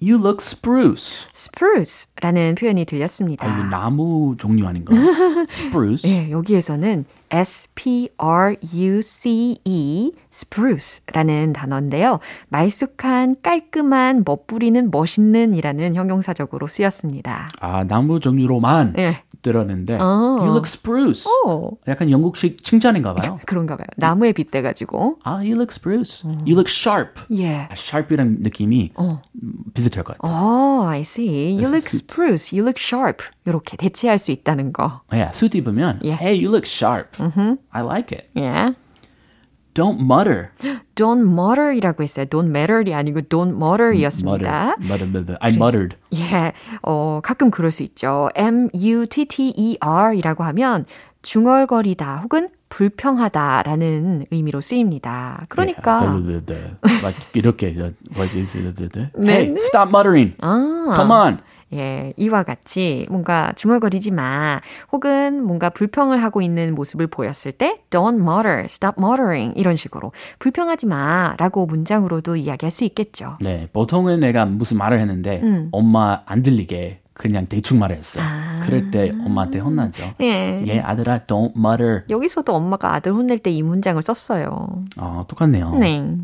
You 0.00 0.16
look 0.18 0.38
spruce. 0.40 1.26
spruce라는 1.34 2.54
표현이 2.54 2.84
들렸습니다. 2.84 3.46
아, 3.46 3.58
이거 3.58 3.64
나무 3.68 4.36
종류 4.38 4.64
아닌가? 4.66 4.94
spruce. 5.50 6.08
예, 6.10 6.30
여기에서는 6.30 7.04
S-P-R-U-C-E, 8.78 10.12
spruce라는 10.32 11.52
단어인데요. 11.52 12.20
말쑥한, 12.48 13.36
깔끔한, 13.42 14.22
멋부리는, 14.24 14.90
멋있는 14.90 15.54
이라는 15.54 15.94
형용사적으로 15.94 16.66
쓰였습니다. 16.68 17.48
아, 17.60 17.84
나무 17.84 18.20
종류로만 18.20 18.94
예. 18.98 19.22
들었는데 19.42 19.98
어. 20.00 20.38
You 20.40 20.48
look 20.50 20.66
spruce. 20.66 21.24
오, 21.44 21.78
약간 21.88 22.10
영국식 22.10 22.64
칭찬인가 22.64 23.14
봐요. 23.14 23.38
그런가 23.46 23.76
봐요. 23.76 23.86
나무에 23.96 24.32
빗대 24.32 24.62
가지고. 24.62 25.18
아, 25.24 25.34
you 25.36 25.52
look 25.52 25.68
spruce. 25.70 26.28
You 26.28 26.52
look 26.54 26.66
sharp. 26.68 27.20
예. 27.32 27.56
아, 27.56 27.68
sharp이란 27.72 28.38
느낌이 28.40 28.92
어. 28.96 29.20
음, 29.42 29.52
비슷할 29.74 30.04
것 30.04 30.18
같아요. 30.18 30.32
어, 30.34 30.86
I 30.88 31.00
see. 31.02 31.54
You 31.54 31.68
look 31.68 31.86
spruce. 31.86 32.56
You 32.56 32.66
look 32.66 32.76
sharp. 32.78 33.24
이렇게 33.46 33.76
대체할 33.76 34.18
수 34.18 34.30
있다는 34.30 34.72
거. 34.72 35.00
야, 35.14 35.32
수트 35.32 35.56
입으면 35.56 36.00
예. 36.04 36.12
Hey, 36.12 36.36
you 36.44 36.48
look 36.48 36.66
sharp. 36.66 37.10
I 37.70 37.82
like 37.84 38.16
it. 38.16 38.28
예. 38.36 38.74
Don't 39.78 40.00
mutter. 40.00 40.50
Don't 40.96 41.20
mutter이라고 41.22 42.02
했어요. 42.02 42.26
Don't 42.26 42.48
matter이 42.48 42.94
아니고 42.94 43.20
don't 43.22 43.54
mutter이었습니다. 43.54 44.74
Mutter. 44.80 44.82
mutter, 44.82 45.08
mutter. 45.08 45.36
I 45.40 45.52
muttered. 45.54 45.96
예, 46.14 46.52
어, 46.82 47.20
가끔 47.22 47.50
그럴 47.52 47.70
수 47.70 47.84
있죠. 47.84 48.28
M-U-T-T-E-R이라고 48.34 50.42
하면 50.44 50.84
중얼거리다 51.22 52.16
혹은 52.24 52.48
불평하다라는 52.70 54.26
의미로 54.30 54.60
쓰입니다. 54.60 55.46
그러니까 55.48 55.98
Yeah, 56.00 56.76
like 57.02 57.18
이렇게 57.32 57.74
뭐지? 58.10 58.44
네, 59.14 59.32
Hey, 59.32 59.54
stop 59.58 59.88
muttering. 59.90 60.34
아, 60.40 60.92
Come 60.96 61.12
on. 61.12 61.38
예, 61.74 62.12
이와 62.16 62.44
같이 62.44 63.06
뭔가 63.10 63.52
중얼거리지 63.56 64.10
마 64.10 64.60
혹은 64.90 65.42
뭔가 65.44 65.68
불평을 65.70 66.22
하고 66.22 66.40
있는 66.40 66.74
모습을 66.74 67.06
보였을 67.08 67.52
때 67.52 67.80
don't 67.90 68.20
mutter, 68.20 68.64
stop 68.64 68.94
muttering 68.98 69.52
이런 69.58 69.76
식으로 69.76 70.12
불평하지 70.38 70.86
마라고 70.86 71.66
문장으로도 71.66 72.36
이야기할 72.36 72.70
수 72.70 72.84
있겠죠. 72.84 73.36
네, 73.40 73.68
보통은 73.72 74.20
내가 74.20 74.46
무슨 74.46 74.78
말을 74.78 74.98
했는데 75.00 75.40
음. 75.42 75.68
엄마 75.72 76.22
안 76.26 76.42
들리게 76.42 77.00
그냥 77.12 77.46
대충 77.46 77.80
말을 77.80 77.96
했어. 77.96 78.20
아. 78.22 78.60
그럴 78.62 78.90
때 78.92 79.10
엄마한테 79.10 79.58
혼나죠. 79.58 80.14
예. 80.20 80.64
예, 80.66 80.78
아들아, 80.78 81.18
don't 81.26 81.50
mutter. 81.56 82.02
여기서도 82.08 82.54
엄마가 82.54 82.94
아들 82.94 83.12
혼낼 83.12 83.38
때 83.40 83.50
이 83.50 83.62
문장을 83.62 84.00
썼어요. 84.02 84.82
어, 84.98 85.24
똑같네요. 85.26 85.74
네. 85.80 86.14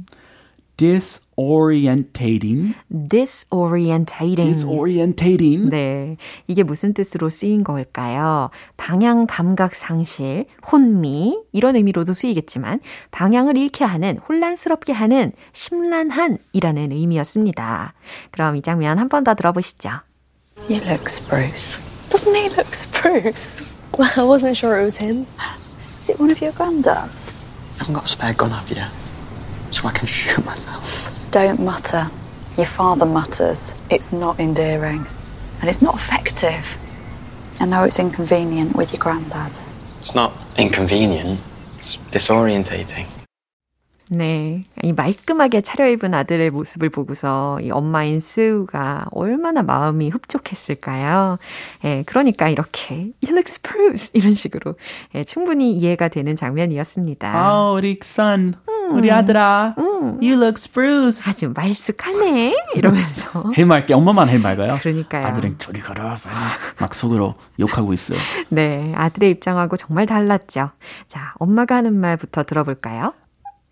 Disorientating. 1.37 2.75
disorientating. 2.91 4.37
disorientating. 4.53 5.71
네. 5.71 6.17
이게 6.47 6.63
무슨 6.63 6.95
뜻으로 6.95 7.31
쓰인 7.31 7.65
걸까요? 7.65 8.51
방향 8.77 9.27
감각 9.27 9.75
상실, 9.75 10.47
혼미, 10.71 11.39
이런 11.53 11.77
의미로도 11.77 12.13
쓰이겠지만, 12.13 12.81
방향을 13.11 13.57
잃게 13.57 13.85
하는, 13.85 14.19
혼란스럽게 14.29 14.93
하는, 14.93 15.33
심란한 15.53 16.39
이라는 16.53 16.93
의미였습니다. 16.93 17.95
그럼 18.31 18.57
이 18.57 18.63
장면 18.63 18.99
한 18.99 19.09
번 19.09 19.25
더 19.25 19.35
들어보시죠. 19.35 19.91
You 20.69 20.81
look 20.85 21.09
spruce. 21.09 21.79
Doesn't 22.11 22.35
he 22.35 22.49
look 22.51 22.75
spruce? 22.75 23.63
Well, 23.97 24.11
I 24.19 24.25
wasn't 24.25 24.57
sure 24.57 24.79
it 24.81 24.85
was 24.85 24.97
him. 24.99 25.27
Is 25.99 26.11
it 26.11 26.19
one 26.21 26.31
of 26.31 26.41
your 26.43 26.53
granddads? 26.53 27.33
You 27.33 27.79
haven't 27.79 27.95
got 27.95 28.05
a 28.05 28.09
spare 28.09 28.35
gun, 28.35 28.51
have 28.51 28.71
you? 28.71 28.83
So 29.71 29.89
I 29.89 29.93
can 29.93 30.07
shoot 30.07 30.45
myself. 30.45 31.14
Don't 31.35 31.59
mutter. 31.59 32.13
Your 32.57 32.65
father 32.65 33.05
mutters. 33.05 33.75
It's 33.91 34.13
not 34.13 34.39
endearing. 34.39 35.05
And 35.61 35.69
it's 35.69 35.83
not 35.83 35.97
effective. 35.97 36.79
I 37.59 37.67
know 37.67 37.83
it's 37.83 37.99
inconvenient 37.99 38.77
with 38.77 38.93
your 38.93 39.01
granddad. 39.03 39.51
It's 40.01 40.15
not 40.15 40.31
inconvenient. 40.57 41.41
It's 41.79 41.99
disorientating. 42.13 43.09
네. 44.11 44.63
이 44.85 44.93
말끔하게 44.93 45.63
차려입은 45.63 46.15
아들의 46.15 46.51
모습을 46.51 46.91
보고서 46.91 47.59
이 47.63 47.71
엄마인 47.73 48.21
스우가 48.21 49.07
얼마나 49.11 49.63
마음이 49.63 50.11
흡족했을까요? 50.11 51.39
예, 51.85 52.05
그러니까 52.07 52.49
이렇게 52.49 52.95
You 53.25 53.33
look 53.33 53.49
spruce 53.49 54.11
이런 54.15 54.35
식으로 54.35 54.77
예, 55.17 55.25
충분히 55.25 55.73
이해가 55.73 56.09
되는 56.09 56.37
장면이었습니다. 56.37 57.33
아, 57.35 57.73
우리 57.73 57.99
son, 58.03 58.55
우리 58.93 59.11
아들아, 59.11 59.75
you 59.79 60.35
look 60.35 60.55
spruce. 60.57 61.31
아주 61.31 61.53
말쑥하네 61.55 62.55
이러면서 62.75 63.53
해맑게 63.57 63.95
엄마만 63.95 64.29
해맑아요. 64.29 64.79
그러니까요. 64.81 65.27
아들은 65.27 65.57
저리 65.59 65.81
가라 65.81 66.17
막 66.79 66.95
속으로 66.95 67.35
욕하고 67.59 67.93
있어요. 67.93 68.19
네, 68.51 68.93
아들의 68.97 69.31
입장하고 69.31 69.77
정말 69.77 70.07
달랐죠. 70.07 70.71
자, 71.09 71.33
엄마가 71.39 71.77
하는 71.77 71.99
말부터 71.99 72.45
들어볼까요? 72.45 73.15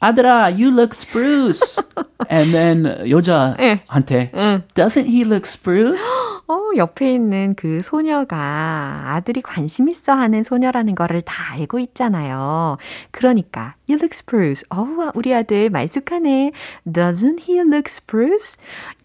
아들아, 0.01 0.47
you 0.47 0.69
look 0.71 0.91
spruce. 0.93 1.81
And 2.31 2.53
then 2.53 3.09
여자한테 3.09 4.33
doesn't 4.75 5.07
he 5.07 5.23
look 5.25 5.47
spruce? 5.47 6.03
어, 6.49 6.71
옆에 6.77 7.13
있는 7.13 7.55
그 7.57 7.81
소녀가 7.81 9.15
아들이 9.15 9.41
관심 9.41 9.89
있어 9.89 10.13
하는 10.13 10.43
소녀라는 10.43 10.95
거를 10.95 11.23
다 11.23 11.53
알고 11.53 11.79
있잖아요. 11.79 12.77
그러니까, 13.11 13.75
you 13.89 13.99
look 13.99 14.11
spruce. 14.13 14.65
어, 14.71 15.11
우리 15.15 15.35
아들 15.35 15.71
말쑥하네. 15.71 16.53
Doesn't 16.87 17.41
he 17.49 17.59
look 17.61 17.85
spruce? 17.87 18.57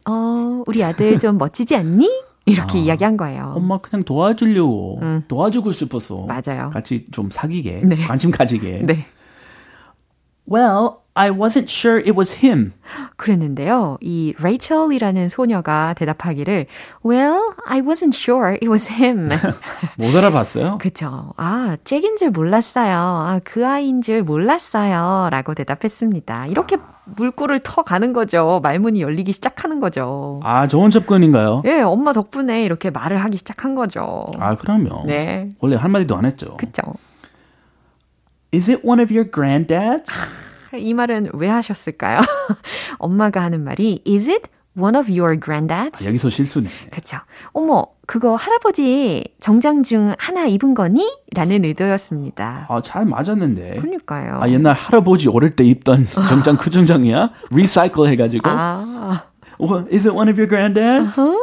어, 0.05 0.63
우리 0.67 0.83
아들 0.83 1.19
좀 1.19 1.37
멋지지 1.39 1.75
않니? 1.75 2.09
이렇게 2.45 2.79
이야기한 2.79 3.17
거예요. 3.17 3.53
엄마 3.57 3.77
그냥 3.79 4.03
도와주려고 4.03 5.01
도와주고 5.27 5.73
싶어서 5.73 6.25
맞아요. 6.25 6.69
같이 6.71 7.05
좀 7.11 7.29
사귀게 7.29 7.81
네. 7.83 7.97
관심 7.97 8.31
가지게. 8.31 8.83
네. 8.85 9.05
Well, 10.49 10.91
I 11.17 11.31
wasn't 11.31 11.67
sure 11.67 11.97
it 11.97 12.13
was 12.15 12.45
him. 12.45 12.73
그랬는데요. 13.15 13.97
이 14.01 14.35
레이첼이라는 14.39 15.29
소녀가 15.29 15.95
대답하기를 15.95 16.67
Well, 17.03 17.39
I 17.65 17.81
wasn't 17.81 18.13
sure 18.15 18.51
it 18.53 18.67
was 18.69 18.87
him. 18.87 19.29
못 19.97 20.15
알아봤어요. 20.15 20.77
그쵸. 20.77 21.33
아, 21.37 21.75
잭인 21.83 22.17
줄 22.17 22.29
몰랐어요. 22.29 22.93
아, 22.95 23.39
그 23.43 23.65
아이인 23.65 24.03
줄 24.03 24.21
몰랐어요. 24.21 25.29
라고 25.31 25.55
대답했습니다. 25.55 26.45
이렇게 26.47 26.77
물꼬를 27.05 27.61
터 27.63 27.81
가는 27.81 28.13
거죠. 28.13 28.59
말문이 28.61 29.01
열리기 29.01 29.31
시작하는 29.33 29.79
거죠. 29.79 30.39
아 30.43 30.67
좋은 30.67 30.91
접근인가요? 30.91 31.63
예, 31.65 31.81
엄마 31.81 32.13
덕분에 32.13 32.63
이렇게 32.63 32.91
말을 32.91 33.17
하기 33.23 33.37
시작한 33.37 33.73
거죠. 33.73 34.27
아 34.37 34.53
그럼요. 34.53 35.05
네. 35.07 35.49
원래 35.61 35.77
한 35.77 35.91
마디도 35.91 36.15
안 36.15 36.25
했죠. 36.25 36.57
그쵸. 36.57 36.81
Is 38.53 38.69
it 38.69 38.85
one 38.87 39.01
of 39.01 39.11
your 39.11 39.29
granddads? 39.31 40.13
이 40.75 40.93
말은 40.93 41.31
왜 41.33 41.47
하셨을까요? 41.47 42.19
엄마가 42.99 43.41
하는 43.41 43.63
말이 43.63 44.01
Is 44.07 44.29
it 44.29 44.49
one 44.77 44.97
of 44.97 45.09
your 45.11 45.39
granddads? 45.39 46.03
아, 46.03 46.07
여기서 46.07 46.29
실수네. 46.29 46.69
그쵸. 46.91 47.17
어머, 47.53 47.85
그거 48.05 48.35
할아버지 48.35 49.23
정장 49.39 49.83
중 49.83 50.13
하나 50.17 50.45
입은 50.45 50.75
거니? 50.75 51.09
라는 51.33 51.65
의도였습니다. 51.65 52.67
아, 52.69 52.81
잘 52.81 53.05
맞았는데. 53.05 53.77
그러니까요. 53.79 54.39
아, 54.41 54.49
옛날 54.49 54.73
할아버지 54.73 55.29
어릴 55.29 55.51
때 55.51 55.63
입던 55.63 56.05
정장 56.27 56.57
그 56.57 56.69
정장이야? 56.69 57.31
리사이클 57.51 58.07
해가지고. 58.09 58.47
아. 58.49 59.23
Well, 59.59 59.87
is 59.91 60.05
it 60.07 60.15
one 60.15 60.29
of 60.29 60.37
your 60.39 60.47
granddads? 60.47 61.17
Uh-huh. 61.19 61.35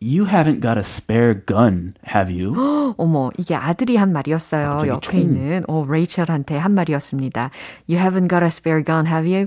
You 0.00 0.26
haven't 0.26 0.60
got 0.60 0.76
a 0.76 0.84
spare 0.84 1.32
gun, 1.34 1.94
have 2.04 2.28
you? 2.30 2.94
어머, 2.98 3.30
이게 3.38 3.54
아들이 3.54 3.96
한 3.96 4.12
말이었어요. 4.12 4.66
아, 4.66 4.70
갑자기 4.72 4.90
옆에 4.90 5.00
총. 5.00 5.20
있는 5.20 5.64
어, 5.66 5.86
레이첼한테 5.88 6.58
한 6.58 6.74
말이었습니다. 6.74 7.50
You 7.88 7.98
haven't 7.98 8.28
got 8.28 8.42
a 8.42 8.48
spare 8.48 8.82
gun, 8.84 9.06
have 9.06 9.26
you? 9.32 9.46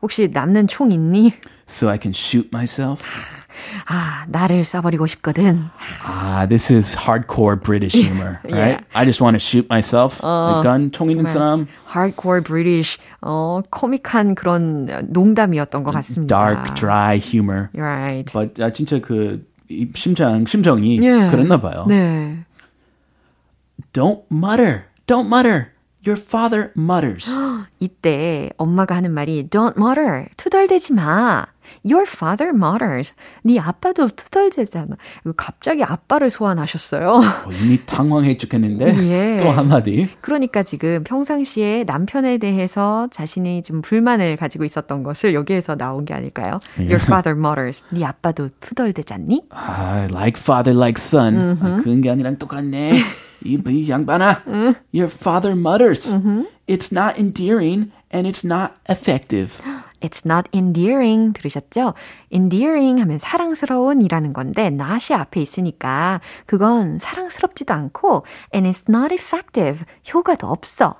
혹시 0.00 0.28
남는 0.32 0.66
총 0.66 0.90
있니? 0.90 1.34
So 1.68 1.88
I 1.88 1.98
can 2.02 2.10
shoot 2.12 2.48
myself? 2.52 3.04
아, 3.86 4.24
나를 4.28 4.62
쏴버리고 4.62 5.06
싶거든. 5.06 5.70
Ah, 6.04 6.46
this 6.48 6.72
is 6.72 6.96
hardcore 6.96 7.54
British 7.54 7.94
humor, 7.94 8.40
right? 8.42 8.80
Yeah. 8.80 8.84
I 8.94 9.04
just 9.04 9.20
want 9.20 9.34
to 9.36 9.38
shoot 9.38 9.68
myself. 9.70 10.18
the 10.20 10.62
gun, 10.64 10.90
총 10.90 11.10
있는 11.12 11.26
사람. 11.26 11.68
Hardcore 11.94 12.42
British, 12.42 12.98
어, 13.20 13.60
코믹한 13.70 14.34
그런 14.34 15.06
농담이었던 15.10 15.84
것 15.84 15.92
같습니다. 15.92 16.26
Dark, 16.26 16.74
dry 16.74 17.18
humor. 17.18 17.68
Right. 17.72 18.32
But 18.32 18.60
아, 18.60 18.72
진짜 18.72 18.98
그 18.98 19.38
이 19.38 19.45
심장 19.93 20.45
심정이 20.45 20.99
예. 21.03 21.27
그랬나 21.29 21.59
봐요. 21.59 21.85
네. 21.87 22.39
Don't 23.93 24.23
mutter. 24.31 24.83
Don't 25.07 25.27
mutter. 25.27 25.71
Your 26.05 26.19
father 26.21 26.71
mutters. 26.77 27.29
이때 27.79 28.49
엄마가 28.57 28.95
하는 28.95 29.11
말이 29.11 29.47
Don't 29.49 29.77
mutter. 29.77 30.27
투덜대지 30.37 30.93
마. 30.93 31.45
Your 31.85 32.05
father 32.07 32.53
mutters. 32.55 33.15
네 33.43 33.59
아빠도 33.59 34.09
투덜대잖아. 34.09 34.95
갑자기 35.35 35.83
아빠를 35.83 36.29
소환하셨어요. 36.29 37.09
어, 37.45 37.51
이미 37.51 37.85
당황해 37.85 38.37
죽겠는데 38.37 38.93
예. 39.09 39.37
또 39.43 39.49
한마디. 39.49 40.09
그러니까 40.21 40.63
지금 40.63 41.03
평상시에 41.03 41.83
남편에 41.85 42.37
대해서 42.37 43.07
자신이 43.11 43.63
좀 43.63 43.81
불만을 43.81 44.37
가지고 44.37 44.63
있었던 44.65 45.03
것을 45.03 45.33
여기에서 45.33 45.75
나온 45.75 46.05
게 46.05 46.13
아닐까요? 46.13 46.59
Your 46.77 47.01
father 47.01 47.37
mutters. 47.37 47.85
네 47.89 48.03
아빠도 48.05 48.49
투덜대잖니? 48.59 49.43
아, 49.49 50.07
like 50.11 50.41
father, 50.41 50.77
like 50.77 50.99
son. 51.01 51.57
아, 51.61 51.77
그런 51.81 52.01
게 52.01 52.09
아니랑 52.09 52.37
똑같네. 52.37 52.93
이, 53.45 53.61
이 53.67 53.89
양반아. 53.89 54.43
Your 54.93 55.11
father 55.11 55.55
mutters. 55.57 56.09
It's 56.67 56.91
not 56.91 57.17
endearing 57.19 57.91
and 58.11 58.27
it's 58.27 58.43
not 58.43 58.73
effective. 58.89 59.61
It's 60.01 60.25
not 60.25 60.49
endearing. 60.53 61.33
들으셨죠? 61.33 61.93
endearing 62.31 63.01
하면 63.01 63.19
사랑스러운이라는 63.19 64.33
건데 64.33 64.67
not이 64.67 65.13
앞에 65.17 65.41
있으니까 65.41 66.21
그건 66.45 66.99
사랑스럽지도 66.99 67.73
않고 67.73 68.25
and 68.53 68.69
it's 68.69 68.89
not 68.89 69.13
effective. 69.13 69.83
효과도 70.13 70.47
없어. 70.47 70.95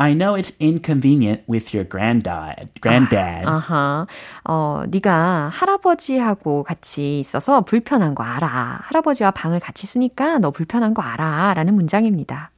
I 0.00 0.14
know 0.14 0.34
it's 0.34 0.54
inconvenient 0.58 1.42
with 1.46 1.76
your 1.76 1.86
granddad. 1.86 2.70
Granddad. 2.80 3.46
아하. 3.46 4.06
어, 4.44 4.84
네가 4.88 5.50
할아버지하고 5.52 6.62
같이 6.62 7.20
있어서 7.20 7.60
불편한 7.60 8.14
거 8.14 8.24
알아. 8.24 8.80
할아버지와 8.84 9.32
방을 9.32 9.60
같이 9.60 9.86
쓰니까 9.86 10.38
너 10.38 10.52
불편한 10.52 10.94
거 10.94 11.02
알아. 11.02 11.52
라는 11.52 11.74
문장입니다. 11.74 12.50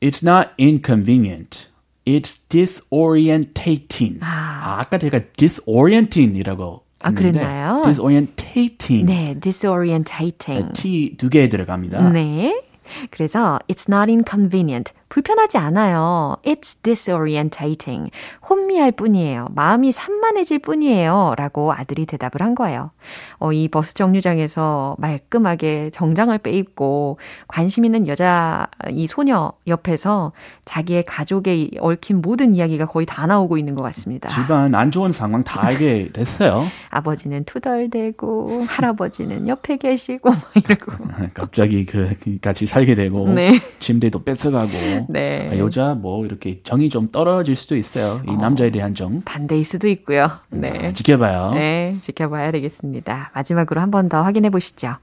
It's 0.00 0.24
not 0.24 0.50
inconvenient. 0.60 1.68
It's 2.06 2.38
disorientating. 2.48 4.20
아, 4.22 4.78
아까 4.80 4.96
제가 4.98 5.20
disorienting이라고 5.36 6.82
아, 7.00 7.10
그랬나요? 7.10 7.82
disorientating. 7.84 9.06
네, 9.06 9.34
disorientating. 9.40 10.72
T 10.72 11.16
두 11.18 11.28
개 11.28 11.48
들어갑니다. 11.48 12.10
네. 12.10 12.62
그래서 13.10 13.58
it's 13.68 13.88
not 13.88 14.08
inconvenient. 14.08 14.92
불편하지 15.08 15.58
않아요. 15.58 16.36
It's 16.44 16.82
disorientating. 16.82 18.10
혼미할 18.48 18.92
뿐이에요. 18.92 19.48
마음이 19.54 19.92
산만해질 19.92 20.58
뿐이에요. 20.60 21.34
라고 21.36 21.72
아들이 21.72 22.06
대답을 22.06 22.42
한 22.42 22.54
거예요. 22.54 22.90
어, 23.38 23.52
이 23.52 23.68
버스 23.68 23.94
정류장에서 23.94 24.96
말끔하게 24.98 25.90
정장을 25.92 26.36
빼입고 26.38 27.18
관심 27.46 27.84
있는 27.84 28.08
여자, 28.08 28.66
이 28.90 29.06
소녀 29.06 29.52
옆에서 29.66 30.32
자기의 30.64 31.04
가족에 31.04 31.70
얽힌 31.78 32.20
모든 32.20 32.54
이야기가 32.54 32.86
거의 32.86 33.06
다 33.06 33.26
나오고 33.26 33.58
있는 33.58 33.74
것 33.74 33.82
같습니다. 33.84 34.28
집안 34.28 34.74
안 34.74 34.90
좋은 34.90 35.12
상황 35.12 35.42
다 35.42 35.64
알게 35.64 36.10
됐어요. 36.14 36.66
아버지는 36.90 37.44
투덜대고, 37.44 38.64
할아버지는 38.66 39.46
옆에 39.48 39.76
계시고, 39.76 40.30
막 40.30 40.40
이러고. 40.54 40.92
갑자기 41.34 41.84
그 41.84 42.16
같이 42.40 42.66
살게 42.66 42.94
되고 42.94 43.28
네. 43.28 43.60
침대도 43.78 44.24
뺏어가고 44.24 44.72
네. 45.08 45.48
아, 45.50 45.58
여자 45.58 45.94
뭐 45.94 46.24
이렇게 46.24 46.60
정이 46.62 46.88
좀 46.90 47.10
떨어질 47.10 47.56
수도 47.56 47.76
있어요. 47.76 48.20
이 48.26 48.32
남자에 48.36 48.70
대한 48.70 48.94
정 48.94 49.22
반대일 49.22 49.64
수도 49.64 49.88
있고요. 49.88 50.30
네. 50.50 50.88
아, 50.88 50.92
지켜봐요. 50.92 51.52
네, 51.54 51.96
지켜봐야 52.00 52.50
되겠습니다. 52.52 53.30
마지막으로 53.34 53.80
한 53.80 53.90
번 53.90 54.08
더 54.08 54.22
확인해 54.22 54.50
보시죠. 54.50 54.96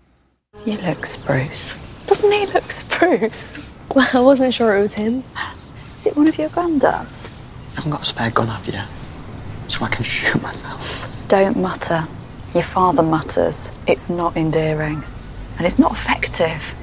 You 0.65 0.77
look 0.81 1.03
spruce. 1.05 1.75
Doesn't 2.07 2.31
he 2.31 2.45
look 2.47 2.71
spruce? 2.71 3.59
Well, 3.95 4.07
I 4.13 4.19
wasn't 4.21 4.53
sure 4.53 4.77
it 4.77 4.81
was 4.81 4.93
him. 4.95 5.23
Is 5.95 6.05
it 6.07 6.15
one 6.17 6.27
of 6.27 6.37
your 6.39 6.49
granddads? 6.49 7.29
You 7.71 7.75
haven't 7.77 7.91
got 7.91 8.01
a 8.01 8.05
spare 8.05 8.31
gun, 8.31 8.47
have 8.47 8.67
you? 8.67 8.79
So 9.67 9.85
I 9.85 9.89
can 9.89 10.03
shoot 10.03 10.41
myself. 10.43 11.09
Don't 11.27 11.57
mutter. 11.57 12.07
Your 12.53 12.63
father 12.63 13.01
mutters. 13.03 13.71
It's 13.87 14.09
not 14.09 14.35
endearing. 14.37 15.03
And 15.57 15.65
it's 15.65 15.79
not 15.79 15.91
effective. 15.93 16.75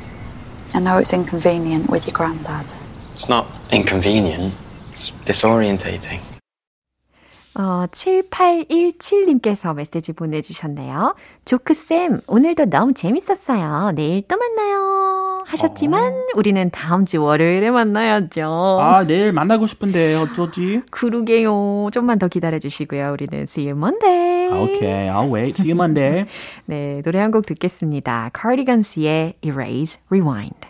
I 0.74 0.80
know 0.80 0.98
it's 0.98 1.12
inconvenient 1.12 1.90
with 1.90 2.06
your 2.06 2.14
granddad. 2.14 2.66
It's 3.20 3.28
not 3.28 3.44
inconvenient. 3.70 4.54
It's 4.92 5.12
disorientating. 5.26 6.22
어, 7.54 7.84
7817님께서 7.90 9.74
메시지 9.74 10.14
보내주셨네요. 10.14 11.14
조크쌤, 11.44 12.22
오늘도 12.26 12.66
너무 12.70 12.94
재밌었어요. 12.94 13.92
내일 13.94 14.22
또 14.26 14.38
만나요. 14.38 15.44
하셨지만, 15.44 16.14
우리는 16.34 16.70
다음 16.70 17.04
주 17.04 17.20
월요일에 17.22 17.70
만나야죠. 17.70 18.78
아 18.80 19.04
내일 19.04 19.32
만나고 19.34 19.66
싶은데 19.66 20.14
어쩌지? 20.14 20.80
그러게요. 20.90 21.90
좀만 21.92 22.18
더 22.18 22.28
기다려주시고요. 22.28 23.12
우리는 23.12 23.42
see 23.42 23.68
you 23.68 23.76
Monday. 23.76 24.48
아, 24.50 24.60
Okay, 24.62 25.08
I'll 25.10 25.30
wait. 25.30 25.60
See 25.60 25.70
you 25.70 25.74
Monday. 25.76 26.24
네, 26.64 27.02
노래 27.04 27.18
한 27.18 27.30
곡 27.32 27.44
듣겠습니다. 27.44 28.30
Cardigans의 28.34 29.34
Erase, 29.44 30.00
Rewind. 30.08 30.69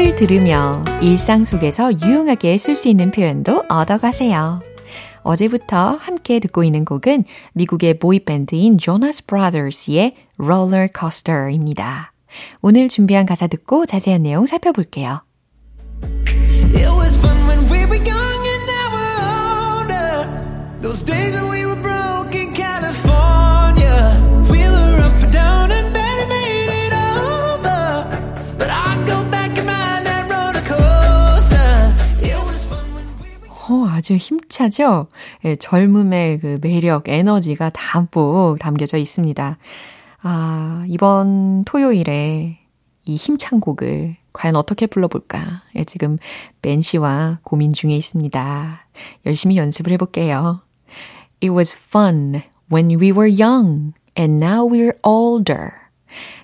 팝을 0.00 0.16
들으며 0.16 0.82
일상 1.02 1.44
속에서 1.44 1.92
유용하게 1.92 2.56
쓸 2.56 2.74
수 2.74 2.88
있는 2.88 3.10
표현도 3.10 3.64
얻어가세요. 3.68 4.62
어제부터 5.22 5.96
함께 6.00 6.40
듣고 6.40 6.64
있는 6.64 6.86
곡은 6.86 7.24
미국의 7.52 7.98
보이밴드인 7.98 8.78
조나스 8.78 9.26
브라더스의 9.26 10.14
Roller 10.38 10.88
Coaster입니다. 10.98 12.14
오늘 12.62 12.88
준비한 12.88 13.26
가사 13.26 13.46
듣고 13.46 13.84
자세한 13.84 14.22
내용 14.22 14.46
살펴볼게요. 14.46 15.22
It 16.02 16.88
was 16.88 17.18
fun 17.18 17.36
when 17.46 17.70
we 17.70 17.84
were 17.84 18.02
young 18.02 18.46
and 18.48 18.66
now 18.66 18.88
we're 18.94 19.20
older. 19.76 20.80
Those 20.80 21.04
days 21.04 21.34
when 21.34 21.50
we 21.50 21.59
아주 34.00 34.16
힘차죠? 34.16 35.08
예, 35.44 35.56
젊음의 35.56 36.38
그 36.38 36.58
매력, 36.62 37.06
에너지가 37.06 37.68
담뿍 37.68 38.58
담겨져 38.58 38.96
있습니다. 38.96 39.58
아, 40.22 40.84
이번 40.88 41.64
토요일에 41.64 42.58
이 43.04 43.16
힘찬 43.16 43.60
곡을 43.60 44.16
과연 44.32 44.56
어떻게 44.56 44.86
불러볼까? 44.86 45.64
예, 45.76 45.84
지금 45.84 46.16
벤 46.62 46.80
씨와 46.80 47.40
고민 47.42 47.74
중에 47.74 47.94
있습니다. 47.94 48.86
열심히 49.26 49.58
연습을 49.58 49.92
해볼게요. 49.92 50.62
It 51.42 51.50
was 51.50 51.76
fun 51.76 52.40
when 52.72 52.98
we 52.98 53.12
were 53.12 53.28
young 53.28 53.92
and 54.18 54.42
now 54.42 54.66
we're 54.66 54.96
older. 55.02 55.72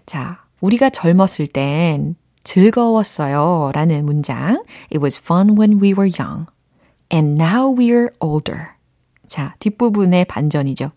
자, 0.05 0.43
우리가 0.61 0.91
젊었을 0.91 1.47
땐 1.47 2.17
즐거웠어요 2.45 3.71
라는 3.73 4.05
문장. 4.05 4.63
It 4.93 4.99
was 4.99 5.19
fun 5.19 5.57
when 5.59 5.81
we 5.81 5.95
were 5.95 6.11
young 6.21 6.45
and 7.13 7.41
now 7.41 7.75
we're 7.75 8.11
older. 8.21 8.77
자, 9.29 9.55
뒷부분의 9.59 10.27
반전이죠. 10.27 10.93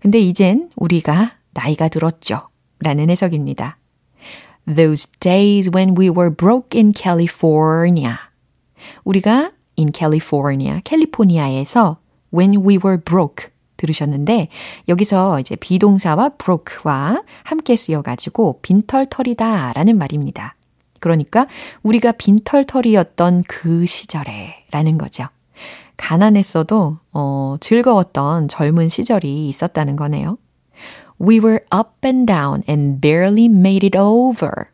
근데 0.00 0.18
이젠 0.20 0.70
우리가 0.76 1.32
나이가 1.52 1.88
들었죠. 1.88 2.48
라는 2.80 3.10
해석입니다. 3.10 3.78
Those 4.66 5.10
days 5.20 5.70
when 5.74 5.94
we 5.98 6.08
were 6.08 6.34
broke 6.34 6.78
in 6.78 6.92
California. 6.94 8.16
우리가 9.04 9.52
in 9.78 9.92
California, 9.94 10.80
캘리포니아에서 10.84 11.98
when 12.34 12.56
we 12.56 12.78
were 12.84 13.00
broke 13.00 13.50
들으셨는데 13.76 14.48
여기서 14.88 15.40
이제 15.40 15.54
비동사와 15.56 16.30
broke와 16.30 17.22
함께 17.44 17.76
쓰여가지고 17.76 18.60
빈털털이다 18.62 19.72
라는 19.74 19.98
말입니다. 19.98 20.54
그러니까 20.98 21.46
우리가 21.82 22.12
빈털털이었던 22.12 23.44
그 23.46 23.86
시절에 23.86 24.64
라는 24.70 24.98
거죠. 24.98 25.28
가난했어도 25.96 26.98
어, 27.12 27.56
즐거웠던 27.60 28.48
젊은 28.48 28.88
시절이 28.88 29.48
있었다는 29.48 29.96
거네요. 29.96 30.38
We 31.20 31.38
were 31.38 31.60
up 31.74 32.04
and 32.04 32.26
down 32.26 32.62
and 32.68 33.00
barely 33.00 33.46
made 33.46 33.86
it 33.86 33.96
over. 33.96 34.70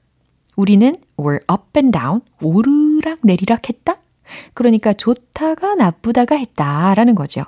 우리는 0.56 0.96
were 1.18 1.40
up 1.50 1.76
and 1.76 1.96
down, 1.96 2.20
오르락 2.40 3.20
내리락 3.22 3.68
했다? 3.68 3.96
그러니까 4.54 4.92
좋다가 4.92 5.74
나쁘다가 5.74 6.36
했다라는 6.36 7.14
거죠. 7.14 7.44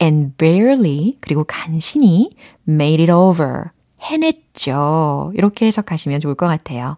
and 0.00 0.36
barely, 0.36 1.16
그리고 1.20 1.44
간신히 1.44 2.30
made 2.68 3.02
it 3.02 3.12
over, 3.12 3.70
해냈죠. 4.00 5.32
이렇게 5.34 5.66
해석하시면 5.66 6.20
좋을 6.20 6.34
것 6.34 6.46
같아요. 6.46 6.96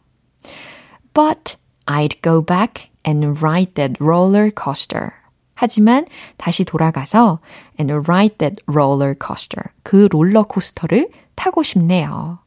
But 1.14 1.56
I'd 1.86 2.20
go 2.22 2.44
back 2.44 2.90
and 3.06 3.42
ride 3.42 3.74
that 3.74 3.96
roller 4.00 4.50
coaster. 4.50 5.12
하지만 5.60 6.06
다시 6.36 6.64
돌아가서 6.64 7.40
and 7.80 7.92
ride 8.08 8.38
that 8.38 8.62
roller 8.68 9.16
coaster. 9.20 9.72
그 9.82 10.06
롤러코스터를 10.08 11.08
타고 11.34 11.64
싶네요. 11.64 12.38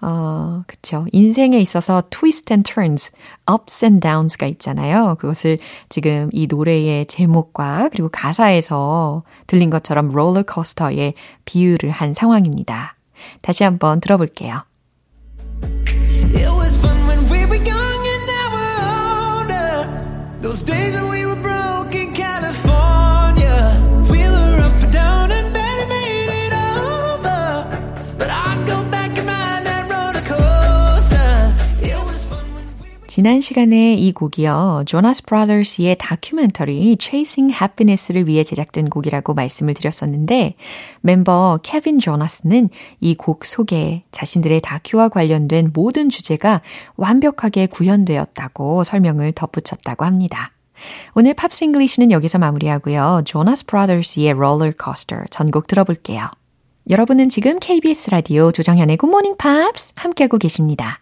어, 0.00 0.64
그쵸. 0.66 1.06
인생에 1.12 1.60
있어서 1.60 2.02
twist 2.10 2.52
and 2.52 2.68
turns, 2.68 3.12
ups 3.48 3.84
and 3.84 4.00
downs가 4.00 4.48
있잖아요. 4.48 5.14
그것을 5.20 5.58
지금 5.88 6.30
이 6.32 6.48
노래의 6.48 7.06
제목과 7.06 7.88
그리고 7.92 8.08
가사에서 8.08 9.22
들린 9.46 9.70
것처럼 9.70 10.08
롤러코스터에 10.08 11.14
비유를 11.44 11.90
한 11.90 12.12
상황입니다. 12.12 12.96
다시 13.40 13.62
한번 13.62 14.00
들어볼게요. 14.00 14.64
It 16.34 16.50
was 16.50 16.76
fun 16.76 17.06
when 17.06 17.24
we 17.30 17.46
were 17.46 17.62
young 17.64 18.02
and 18.04 18.26
now 18.26 18.50
we're 18.50 18.82
older. 19.38 20.42
Those 20.42 20.64
days 20.64 20.91
지난 33.12 33.42
시간에 33.42 33.92
이 33.92 34.10
곡이요. 34.12 34.84
조나스 34.86 35.24
브라더스의 35.24 35.96
다큐멘터리 35.98 36.96
Chasing 36.98 37.52
Happiness를 37.52 38.26
위해 38.26 38.42
제작된 38.42 38.88
곡이라고 38.88 39.34
말씀을 39.34 39.74
드렸었는데 39.74 40.54
멤버 41.02 41.58
케빈 41.62 41.98
조나스는 41.98 42.70
이 43.02 43.14
곡 43.14 43.44
속에 43.44 44.04
자신들의 44.12 44.62
다큐와 44.62 45.10
관련된 45.10 45.72
모든 45.74 46.08
주제가 46.08 46.62
완벽하게 46.96 47.66
구현되었다고 47.66 48.82
설명을 48.82 49.32
덧붙였다고 49.32 50.06
합니다. 50.06 50.52
오늘 51.14 51.34
Pops 51.34 51.64
English는 51.64 52.12
여기서 52.12 52.38
마무리하고요. 52.38 53.24
조나스 53.26 53.66
브라더스의 53.66 54.30
Roller 54.30 54.72
Coaster 54.82 55.26
전곡 55.28 55.66
들어볼게요. 55.66 56.30
여러분은 56.88 57.28
지금 57.28 57.58
KBS 57.60 58.08
라디오 58.08 58.50
조정현의 58.52 58.96
Good 58.96 59.10
Morning 59.10 59.36
Pops 59.36 59.92
함께하고 59.96 60.38
계십니다. 60.38 61.01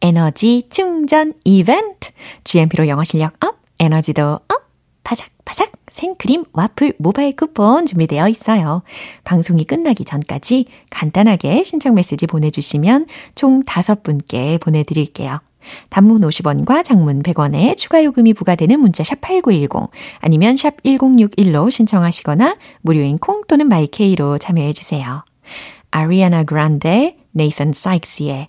에너지 0.00 0.68
충전 0.70 1.34
이벤트. 1.44 2.10
GMP로 2.44 2.88
영어 2.88 3.04
실력 3.04 3.34
up, 3.44 3.56
에너지도 3.78 4.40
up. 4.48 4.62
바삭바삭 5.04 5.72
생크림 5.90 6.44
와플 6.52 6.94
모바일 6.98 7.36
쿠폰 7.36 7.86
준비되어 7.86 8.28
있어요. 8.28 8.82
방송이 9.24 9.64
끝나기 9.64 10.04
전까지 10.04 10.66
간단하게 10.90 11.64
신청 11.64 11.94
메시지 11.94 12.26
보내주시면 12.26 13.06
총 13.34 13.62
5분께 13.64 14.60
보내드릴게요. 14.60 15.40
단문 15.90 16.22
50원과 16.22 16.84
장문 16.84 17.22
100원에 17.22 17.76
추가 17.76 18.02
요금이 18.02 18.34
부과되는 18.34 18.80
문자 18.80 19.04
샵 19.04 19.20
8910 19.20 19.90
아니면 20.20 20.56
샵 20.56 20.82
1061로 20.82 21.70
신청하시거나 21.70 22.56
무료인 22.80 23.18
콩 23.18 23.42
또는 23.46 23.68
my 23.68 23.96
K로 23.96 24.38
참여해 24.38 24.72
주세요. 24.72 25.24
아리아나 25.90 26.44
그란데, 26.44 27.18
네이선 27.32 27.72
사이크스의 27.74 28.48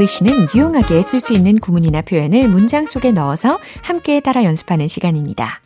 English는 0.00 0.48
유용하게 0.54 1.02
쓸 1.02 1.20
수 1.20 1.34
있는 1.34 1.58
구문이나 1.58 2.00
표현을 2.00 2.48
문장 2.48 2.86
속에 2.86 3.12
넣어서 3.12 3.58
함께 3.82 4.20
따라 4.20 4.44
연습하는 4.44 4.88
시간입니다. 4.88 5.60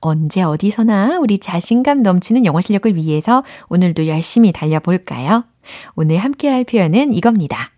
언제 0.00 0.42
어디서나 0.42 1.18
우리 1.20 1.38
자신감 1.38 2.02
넘치는 2.02 2.44
영어 2.44 2.60
실력을 2.60 2.96
위해서 2.96 3.44
오늘도 3.68 4.08
열심히 4.08 4.50
달려볼까요? 4.50 5.44
오늘 5.94 6.18
함께 6.18 6.48
할 6.48 6.64
표현은 6.64 7.14
이겁니다. 7.14 7.70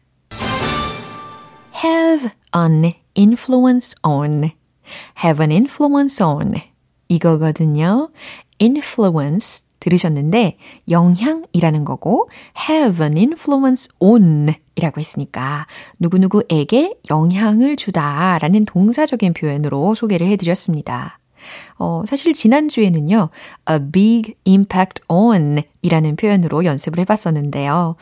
have 1.84 2.30
an 2.56 2.92
influence 3.14 3.94
on. 4.02 4.52
have 5.22 5.44
an 5.44 5.52
influence 5.52 6.24
on. 6.24 6.54
이거거든요. 7.08 8.08
influence 8.58 9.66
들으셨는데 9.80 10.56
영향이라는 10.88 11.84
거고 11.84 12.30
have 12.70 13.04
an 13.04 13.18
influence 13.18 13.90
on 13.98 14.54
이라고 14.80 15.00
했으니까 15.00 15.66
누구누구에게 15.98 16.94
영향을 17.10 17.76
주다 17.76 18.38
라는 18.40 18.64
동사적인 18.64 19.34
표현으로 19.34 19.94
소개를 19.94 20.26
해드렸습니다. 20.28 21.18
어, 21.78 22.02
사실 22.06 22.32
지난주에는요, 22.32 23.28
a 23.70 23.78
big 23.92 24.34
impact 24.46 25.02
on 25.08 25.62
이라는 25.82 26.16
표현으로 26.16 26.64
연습을 26.64 26.98
해봤었는데요. 27.00 27.96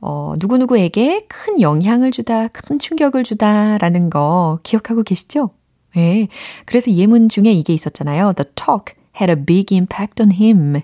어, 0.00 0.34
누구누구에게 0.38 1.26
큰 1.28 1.60
영향을 1.60 2.10
주다, 2.10 2.48
큰 2.48 2.78
충격을 2.78 3.24
주다 3.24 3.78
라는 3.78 4.10
거 4.10 4.58
기억하고 4.62 5.02
계시죠? 5.02 5.50
네. 5.94 6.28
그래서 6.64 6.90
예문 6.90 7.28
중에 7.28 7.52
이게 7.52 7.72
있었잖아요. 7.72 8.32
The 8.32 8.50
talk 8.54 8.94
had 9.20 9.30
a 9.30 9.44
big 9.44 9.74
impact 9.74 10.22
on 10.22 10.32
him. 10.32 10.82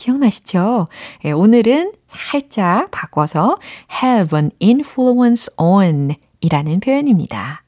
기억나시죠? 0.00 0.88
예, 1.26 1.32
오늘은 1.32 1.92
살짝 2.06 2.90
바꿔서 2.90 3.58
have 4.02 4.36
an 4.38 4.50
influence 4.62 5.52
on 5.58 6.14
이라는 6.40 6.80
표현입니다. 6.80 7.62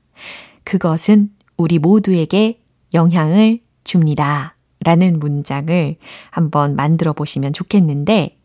그것은 0.64 1.30
우리 1.58 1.78
모두에게 1.78 2.58
영향을 2.94 3.60
줍니다. 3.84 4.56
라는 4.84 5.18
문장을 5.20 5.96
한번 6.30 6.74
만들어 6.74 7.12
보시면 7.12 7.52
좋겠는데, 7.52 8.36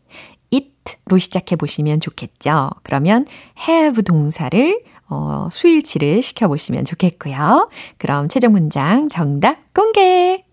it로 0.50 1.18
시작해 1.18 1.56
보시면 1.56 2.00
좋겠죠. 2.00 2.70
그러면 2.84 3.26
have 3.68 4.02
동사를 4.02 4.82
어, 5.08 5.48
수일치를 5.50 6.22
시켜보시면 6.22 6.84
좋겠고요. 6.84 7.70
그럼 7.96 8.28
최종 8.28 8.52
문장 8.52 9.08
정답 9.08 9.72
공개! 9.72 10.47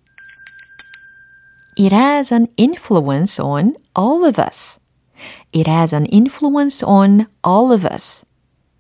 It 1.78 1.94
has 1.94 2.34
an 2.34 2.48
influence 2.58 3.40
on 3.40 3.76
all 3.98 4.26
of 4.26 4.40
us. 4.40 4.80
It 5.52 5.70
has 5.70 5.94
an 5.94 6.06
influence 6.06 6.84
on 6.86 7.28
all 7.46 7.74
of 7.74 7.86
us. 7.86 8.26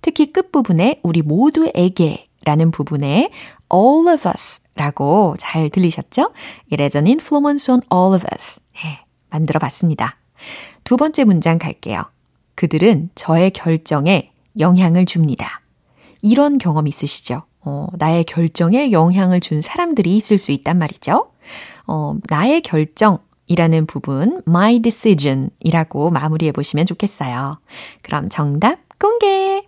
특히 0.01 0.31
끝부분에 0.31 0.99
우리 1.03 1.21
모두에게 1.21 2.27
라는 2.45 2.71
부분에 2.71 3.31
all 3.73 4.07
of 4.07 4.27
us 4.27 4.61
라고 4.75 5.35
잘 5.39 5.69
들리셨죠? 5.69 6.31
It 6.71 6.81
has 6.81 6.95
an 6.97 7.07
influence 7.07 7.71
on 7.71 7.81
all 7.91 8.13
of 8.13 8.25
us. 8.31 8.59
네, 8.75 8.99
만들어 9.29 9.59
봤습니다. 9.59 10.15
두 10.83 10.95
번째 10.95 11.23
문장 11.23 11.57
갈게요. 11.57 12.03
그들은 12.55 13.09
저의 13.15 13.51
결정에 13.51 14.31
영향을 14.59 15.05
줍니다. 15.05 15.61
이런 16.21 16.57
경험 16.57 16.87
있으시죠? 16.87 17.43
어, 17.61 17.87
나의 17.93 18.23
결정에 18.23 18.91
영향을 18.91 19.39
준 19.39 19.61
사람들이 19.61 20.15
있을 20.15 20.37
수 20.37 20.51
있단 20.51 20.77
말이죠. 20.77 21.31
어, 21.87 22.15
나의 22.29 22.61
결정 22.61 23.19
이라는 23.47 23.85
부분, 23.85 24.41
my 24.47 24.79
decision 24.79 25.49
이라고 25.59 26.09
마무리해 26.09 26.51
보시면 26.51 26.85
좋겠어요. 26.85 27.59
그럼 28.01 28.29
정답 28.29 28.79
공개! 28.99 29.63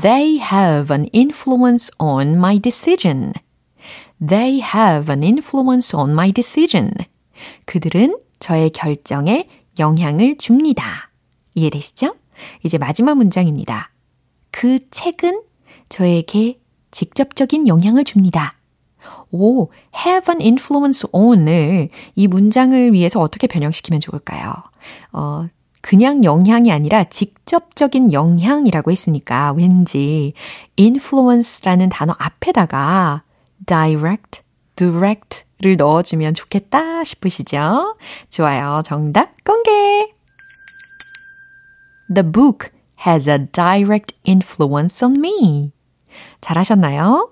They 0.00 0.38
have 0.40 0.94
an 0.94 1.08
influence 1.14 1.90
on 1.98 2.36
my 2.36 2.58
decision. 2.58 3.32
They 4.26 4.62
have 4.62 5.12
an 5.12 5.22
influence 5.22 5.98
on 5.98 6.12
my 6.12 6.32
decision. 6.32 6.92
그들은 7.66 8.18
저의 8.38 8.70
결정에 8.70 9.48
영향을 9.78 10.38
줍니다. 10.38 11.10
이해되시죠? 11.54 12.14
이제 12.62 12.78
마지막 12.78 13.16
문장입니다. 13.16 13.90
그 14.50 14.78
책은 14.90 15.42
저에게 15.88 16.60
직접적인 16.90 17.68
영향을 17.68 18.04
줍니다. 18.04 18.52
오, 19.30 19.68
have 19.94 20.32
an 20.32 20.40
influence 20.40 21.06
on을 21.12 21.88
이 22.14 22.28
문장을 22.28 22.92
위해서 22.92 23.20
어떻게 23.20 23.46
변형시키면 23.46 24.00
좋을까요? 24.00 24.52
어, 25.12 25.46
그냥 25.80 26.24
영향이 26.24 26.72
아니라 26.72 27.04
직접적인 27.04 28.12
영향이라고 28.12 28.90
했으니까 28.90 29.52
왠지 29.52 30.32
influence라는 30.78 31.90
단어 31.90 32.14
앞에다가 32.18 33.22
direct, 33.66 34.42
direct를 34.76 35.76
넣어주면 35.76 36.34
좋겠다 36.34 37.04
싶으시죠? 37.04 37.96
좋아요. 38.30 38.82
정답 38.84 39.32
공개! 39.44 40.14
The 42.14 42.30
book 42.30 42.70
has 43.06 43.28
a 43.28 43.46
direct 43.52 44.16
influence 44.26 45.04
on 45.04 45.18
me. 45.18 45.72
잘하셨나요? 46.40 47.30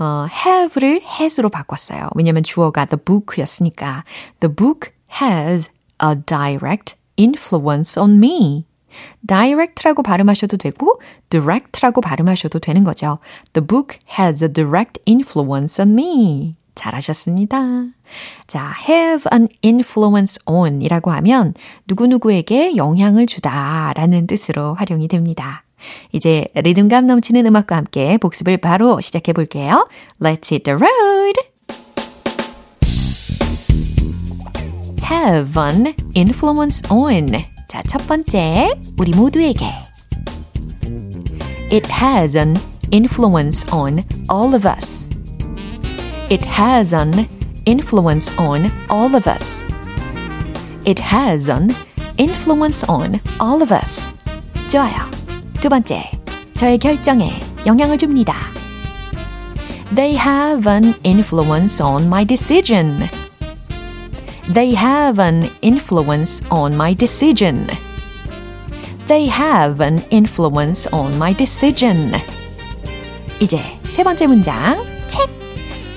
어, 0.00 0.26
have를 0.26 1.02
has로 1.04 1.50
바꿨어요. 1.50 2.08
왜냐면 2.14 2.42
주어가 2.42 2.86
the 2.86 2.98
book였으니까. 3.04 4.04
The 4.40 4.54
book 4.54 4.90
has 5.20 5.70
a 6.02 6.16
direct 6.24 6.96
influence 7.18 8.00
on 8.00 8.16
me. 8.16 8.64
direct라고 9.26 10.02
발음하셔도 10.02 10.56
되고 10.56 11.00
direct라고 11.28 12.00
발음하셔도 12.00 12.58
되는 12.58 12.82
거죠. 12.82 13.18
The 13.52 13.64
book 13.64 13.98
has 14.18 14.42
a 14.42 14.50
direct 14.50 15.00
influence 15.06 15.80
on 15.80 15.92
me. 15.92 16.56
잘하셨습니다. 16.74 17.58
자, 18.46 18.72
have 18.88 19.28
an 19.32 19.48
influence 19.62 20.38
on 20.46 20.80
이라고 20.80 21.10
하면 21.10 21.52
누구누구에게 21.86 22.76
영향을 22.76 23.26
주다 23.26 23.92
라는 23.94 24.26
뜻으로 24.26 24.74
활용이 24.74 25.08
됩니다. 25.08 25.64
이제 26.11 26.47
리듬감 26.55 27.05
넘치는 27.07 27.45
음악과 27.45 27.75
함께 27.75 28.17
복습을 28.17 28.57
바로 28.57 29.01
시작해 29.01 29.33
볼게요. 29.33 29.87
Let's 30.19 30.51
hit 30.51 30.63
the 30.63 30.77
road! 30.77 31.55
have 35.05 35.55
an 35.57 35.93
influence 36.15 36.81
on. 36.89 37.31
자, 37.67 37.83
첫 37.87 38.05
번째, 38.07 38.73
우리 38.97 39.11
모두에게. 39.11 39.71
It 41.71 41.87
has 41.91 42.35
an 42.35 42.55
influence 42.91 43.65
on 43.71 44.03
all 44.31 44.55
of 44.55 44.67
us. 44.67 45.07
It 46.29 46.47
has 46.47 46.93
an 46.93 47.27
influence 47.65 48.31
on 48.39 48.71
all 48.89 49.15
of 49.15 49.29
us. 49.29 49.61
It 50.85 51.01
has 51.01 51.49
an 51.49 51.69
influence 52.17 52.83
on 52.89 53.19
all 53.39 53.61
of 53.61 53.71
us. 53.71 54.11
좋아요. 54.69 55.18
두 55.61 55.69
번째, 55.69 56.03
저의 56.55 56.77
결정에 56.77 57.39
영향을 57.65 57.97
줍니다. 57.97 58.35
They 59.93 60.15
have 60.15 60.69
an 60.71 60.93
influence 61.03 61.81
on 61.81 62.05
my 62.05 62.25
decision. 62.25 63.07
They 64.53 64.75
have 64.75 65.19
an 65.19 65.49
influence 65.61 66.43
on 66.51 66.73
my 66.73 66.95
decision. 66.95 67.67
They 69.07 69.27
have 69.27 69.81
an 69.81 69.99
influence 70.11 70.87
on 70.91 71.15
my 71.15 71.35
decision. 71.35 72.13
이제 73.39 73.59
세 73.83 74.03
번째 74.03 74.27
문장. 74.27 74.77
책. 75.07 75.29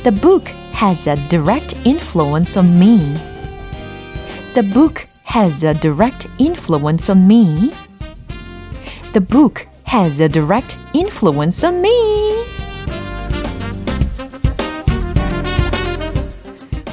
The 0.03 0.21
book 0.21 0.51
has 0.75 1.09
a 1.09 1.17
direct 1.29 1.77
influence 1.85 2.59
on 2.59 2.77
me. 2.77 3.15
The 4.55 4.63
book 4.73 5.07
has 5.25 5.65
a 5.65 5.75
direct 5.75 6.29
influence 6.39 7.11
on 7.11 7.27
me. 7.27 7.71
The 9.13 9.25
book 9.25 9.67
has 9.87 10.21
a 10.21 10.29
direct 10.29 10.77
influence 10.95 11.67
on 11.67 11.81
me. 11.81 12.29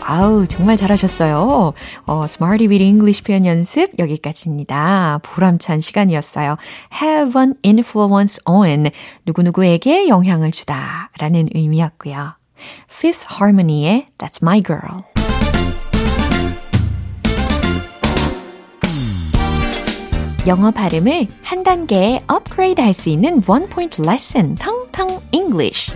아우, 0.08 0.46
정말 0.46 0.78
잘하셨어요. 0.78 1.74
어, 2.06 2.22
Smarty 2.26 2.68
with 2.68 2.84
English 2.84 3.24
표현 3.24 3.46
연습 3.46 3.92
여기까지입니다. 3.98 5.20
보람찬 5.24 5.80
시간이었어요. 5.82 6.58
Have 7.02 7.42
an 7.42 7.56
influence 7.66 8.40
on 8.46 8.92
누구누구에게 9.26 10.08
영향을 10.08 10.52
주다 10.52 11.10
라는 11.18 11.50
의미였고요. 11.56 12.36
Fifth 12.88 13.26
Harmony의 13.32 14.10
That's 14.20 14.44
My 14.44 14.62
Girl. 14.62 15.09
영어 20.47 20.71
발음을 20.71 21.27
한 21.45 21.63
단계 21.63 22.23
업그레이드 22.27 22.81
할 22.81 22.95
수 22.95 23.11
있는 23.11 23.41
원 23.47 23.69
포인트 23.69 24.01
레슨 24.03 24.55
텅텅 24.55 25.21
English. 25.33 25.93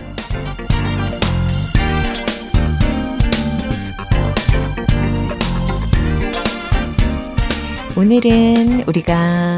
오늘은 7.97 8.83
우리가 8.87 9.57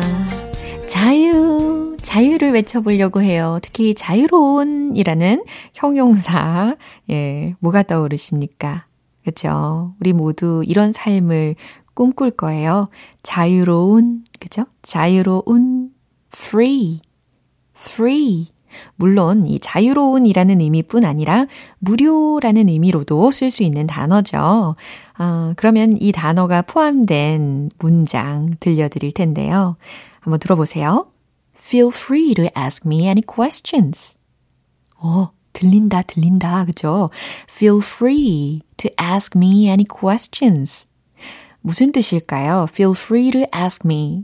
자유, 0.87 1.97
자유를 2.01 2.53
외쳐보려고 2.53 3.21
해요. 3.21 3.59
특히 3.61 3.93
자유로운이라는 3.95 5.43
형용사, 5.73 6.75
예, 7.09 7.55
뭐가 7.59 7.83
떠오르십니까? 7.83 8.85
그죠? 9.25 9.93
우리 9.99 10.13
모두 10.13 10.63
이런 10.65 10.91
삶을 10.91 11.55
꿈꿀 11.97 12.29
거예요. 12.29 12.89
자유로운, 13.23 14.23
그죠? 14.39 14.65
자유로운, 14.83 15.89
free, 16.31 17.01
free. 17.75 18.51
물론 18.97 19.47
이 19.47 19.57
자유로운이라는 19.59 20.61
의미뿐 20.61 21.05
아니라 21.05 21.47
무료라는 21.79 22.69
의미로도 22.69 23.31
쓸 23.31 23.49
수 23.49 23.63
있는 23.63 23.87
단어죠. 23.87 24.75
아, 25.15 25.53
그러면 25.55 25.97
이 25.99 26.11
단어가 26.11 26.61
포함된 26.61 27.71
문장 27.79 28.51
들려드릴 28.59 29.13
텐데요. 29.13 29.77
한번 30.19 30.39
들어보세요. 30.39 31.07
Feel 31.57 31.89
free 31.91 32.35
to 32.35 32.45
ask 32.55 32.85
me 32.85 33.05
any 33.05 33.23
questions. 33.27 34.19
어, 34.97 35.31
들린다, 35.53 36.03
들린다. 36.03 36.65
그죠? 36.65 37.09
Feel 37.49 37.79
free 37.81 38.61
to 38.77 38.91
ask 39.01 39.35
me 39.35 39.67
any 39.67 39.85
questions. 39.85 40.87
무슨 41.67 41.91
뜻일까요? 41.91 42.67
Feel 42.71 42.93
free 42.95 43.29
to 43.31 43.41
ask 43.53 43.85
me 43.85 44.23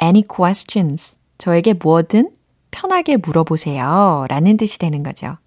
any 0.00 0.22
questions. 0.22 1.18
저에게 1.36 1.72
뭐든 1.72 2.30
편하게 2.70 3.16
물어보세요. 3.16 4.26
라는 4.28 4.56
뜻이 4.56 4.78
되는 4.78 5.02
거죠. 5.02 5.38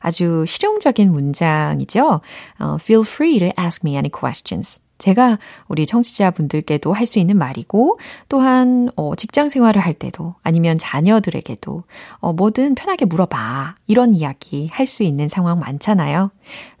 아주 0.00 0.44
실용적인 0.48 1.12
문장이죠. 1.12 2.20
어, 2.58 2.76
feel 2.80 3.04
free 3.06 3.38
to 3.38 3.50
ask 3.56 3.86
me 3.86 3.92
any 3.92 4.10
questions. 4.10 4.80
제가 4.98 5.38
우리 5.68 5.86
청취자분들께도 5.86 6.92
할 6.92 7.06
수 7.06 7.20
있는 7.20 7.38
말이고 7.38 8.00
또한 8.28 8.90
어, 8.96 9.14
직장 9.14 9.48
생활을 9.48 9.80
할 9.80 9.94
때도 9.94 10.34
아니면 10.42 10.76
자녀들에게도 10.76 11.84
어, 12.18 12.32
뭐든 12.32 12.74
편하게 12.74 13.04
물어봐 13.04 13.76
이런 13.86 14.12
이야기 14.12 14.68
할 14.72 14.88
수 14.88 15.04
있는 15.04 15.28
상황 15.28 15.60
많잖아요. 15.60 16.32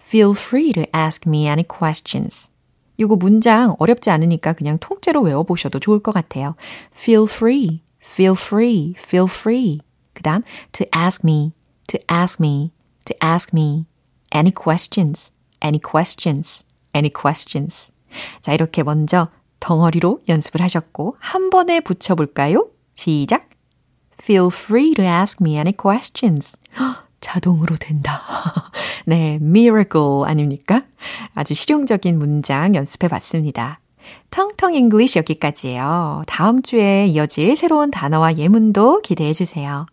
Feel 0.04 0.32
free 0.36 0.72
to 0.72 0.82
ask 0.92 1.28
me 1.28 1.46
any 1.46 1.62
questions. 1.62 2.50
이거 3.00 3.16
문장 3.16 3.74
어렵지 3.78 4.10
않으니까 4.10 4.52
그냥 4.52 4.78
통째로 4.78 5.22
외워보셔도 5.22 5.80
좋을 5.80 6.00
것 6.00 6.12
같아요. 6.12 6.54
Feel 6.94 7.24
free, 7.24 7.82
feel 8.00 8.34
free, 8.36 8.94
feel 8.98 9.26
free. 9.28 9.80
그 10.14 10.22
다음 10.22 10.42
to 10.72 10.86
ask 10.94 11.22
me, 11.24 11.52
to 11.88 11.98
ask 12.10 12.36
me, 12.40 12.72
to 13.06 13.16
ask 13.22 13.50
me 13.52 13.86
any 14.32 14.52
questions, 14.52 15.32
any 15.62 15.80
questions. 15.80 16.70
any 16.94 17.10
questions? 17.10 17.92
자, 18.40 18.52
이렇게 18.52 18.82
먼저 18.82 19.28
덩어리로 19.60 20.22
연습을 20.28 20.60
하셨고, 20.62 21.16
한 21.18 21.50
번에 21.50 21.80
붙여볼까요? 21.80 22.68
시작! 22.94 23.50
Feel 24.20 24.48
free 24.52 24.94
to 24.94 25.04
ask 25.04 25.38
me 25.40 25.56
any 25.56 25.72
questions. 25.72 26.58
자동으로 27.20 27.76
된다. 27.76 28.22
네, 29.06 29.38
miracle 29.40 30.24
아닙니까? 30.24 30.82
아주 31.34 31.54
실용적인 31.54 32.18
문장 32.18 32.74
연습해 32.74 33.08
봤습니다. 33.08 33.80
텅텅 34.30 34.74
English 34.74 35.18
여기까지예요. 35.18 36.22
다음 36.26 36.62
주에 36.62 37.06
이어질 37.06 37.56
새로운 37.56 37.90
단어와 37.90 38.36
예문도 38.36 39.02
기대해 39.02 39.32
주세요. 39.32 39.86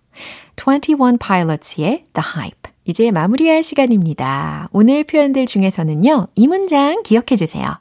21 0.56 1.18
Pilots의 1.20 2.06
The 2.14 2.26
Hype. 2.34 2.72
이제 2.86 3.12
마무리할 3.12 3.64
시간입니다. 3.64 4.70
오늘 4.72 5.04
표현들 5.04 5.46
중에서는요, 5.46 6.28
이 6.36 6.48
문장 6.48 7.04
기억해 7.04 7.36
주세요. 7.36 7.78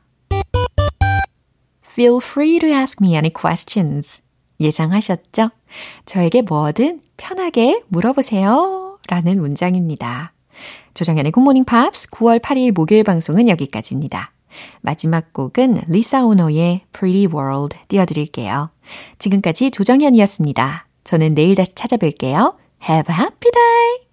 Feel 1.84 2.18
free 2.22 2.58
to 2.58 2.68
ask 2.68 2.98
me 3.00 3.14
any 3.14 3.30
questions. 3.30 4.22
예상하셨죠? 4.60 5.50
저에게 6.06 6.42
뭐든 6.42 7.00
편하게 7.16 7.82
물어보세요. 7.88 8.85
라는 9.08 9.34
문장입니다. 9.34 10.32
조정현의 10.94 11.32
Good 11.32 11.44
Morning 11.44 11.64
Pops 11.64 12.08
9월 12.10 12.40
8일 12.40 12.72
목요일 12.72 13.04
방송은 13.04 13.48
여기까지입니다. 13.48 14.32
마지막 14.80 15.32
곡은 15.32 15.82
리사 15.88 16.24
오노의 16.24 16.82
Pretty 16.92 17.26
World 17.26 17.76
띄워드릴게요. 17.88 18.70
지금까지 19.18 19.70
조정현이었습니다. 19.70 20.86
저는 21.04 21.34
내일 21.34 21.54
다시 21.54 21.74
찾아뵐게요. 21.74 22.54
Have 22.88 23.14
a 23.14 23.20
happy 23.20 23.50
day! 23.52 24.05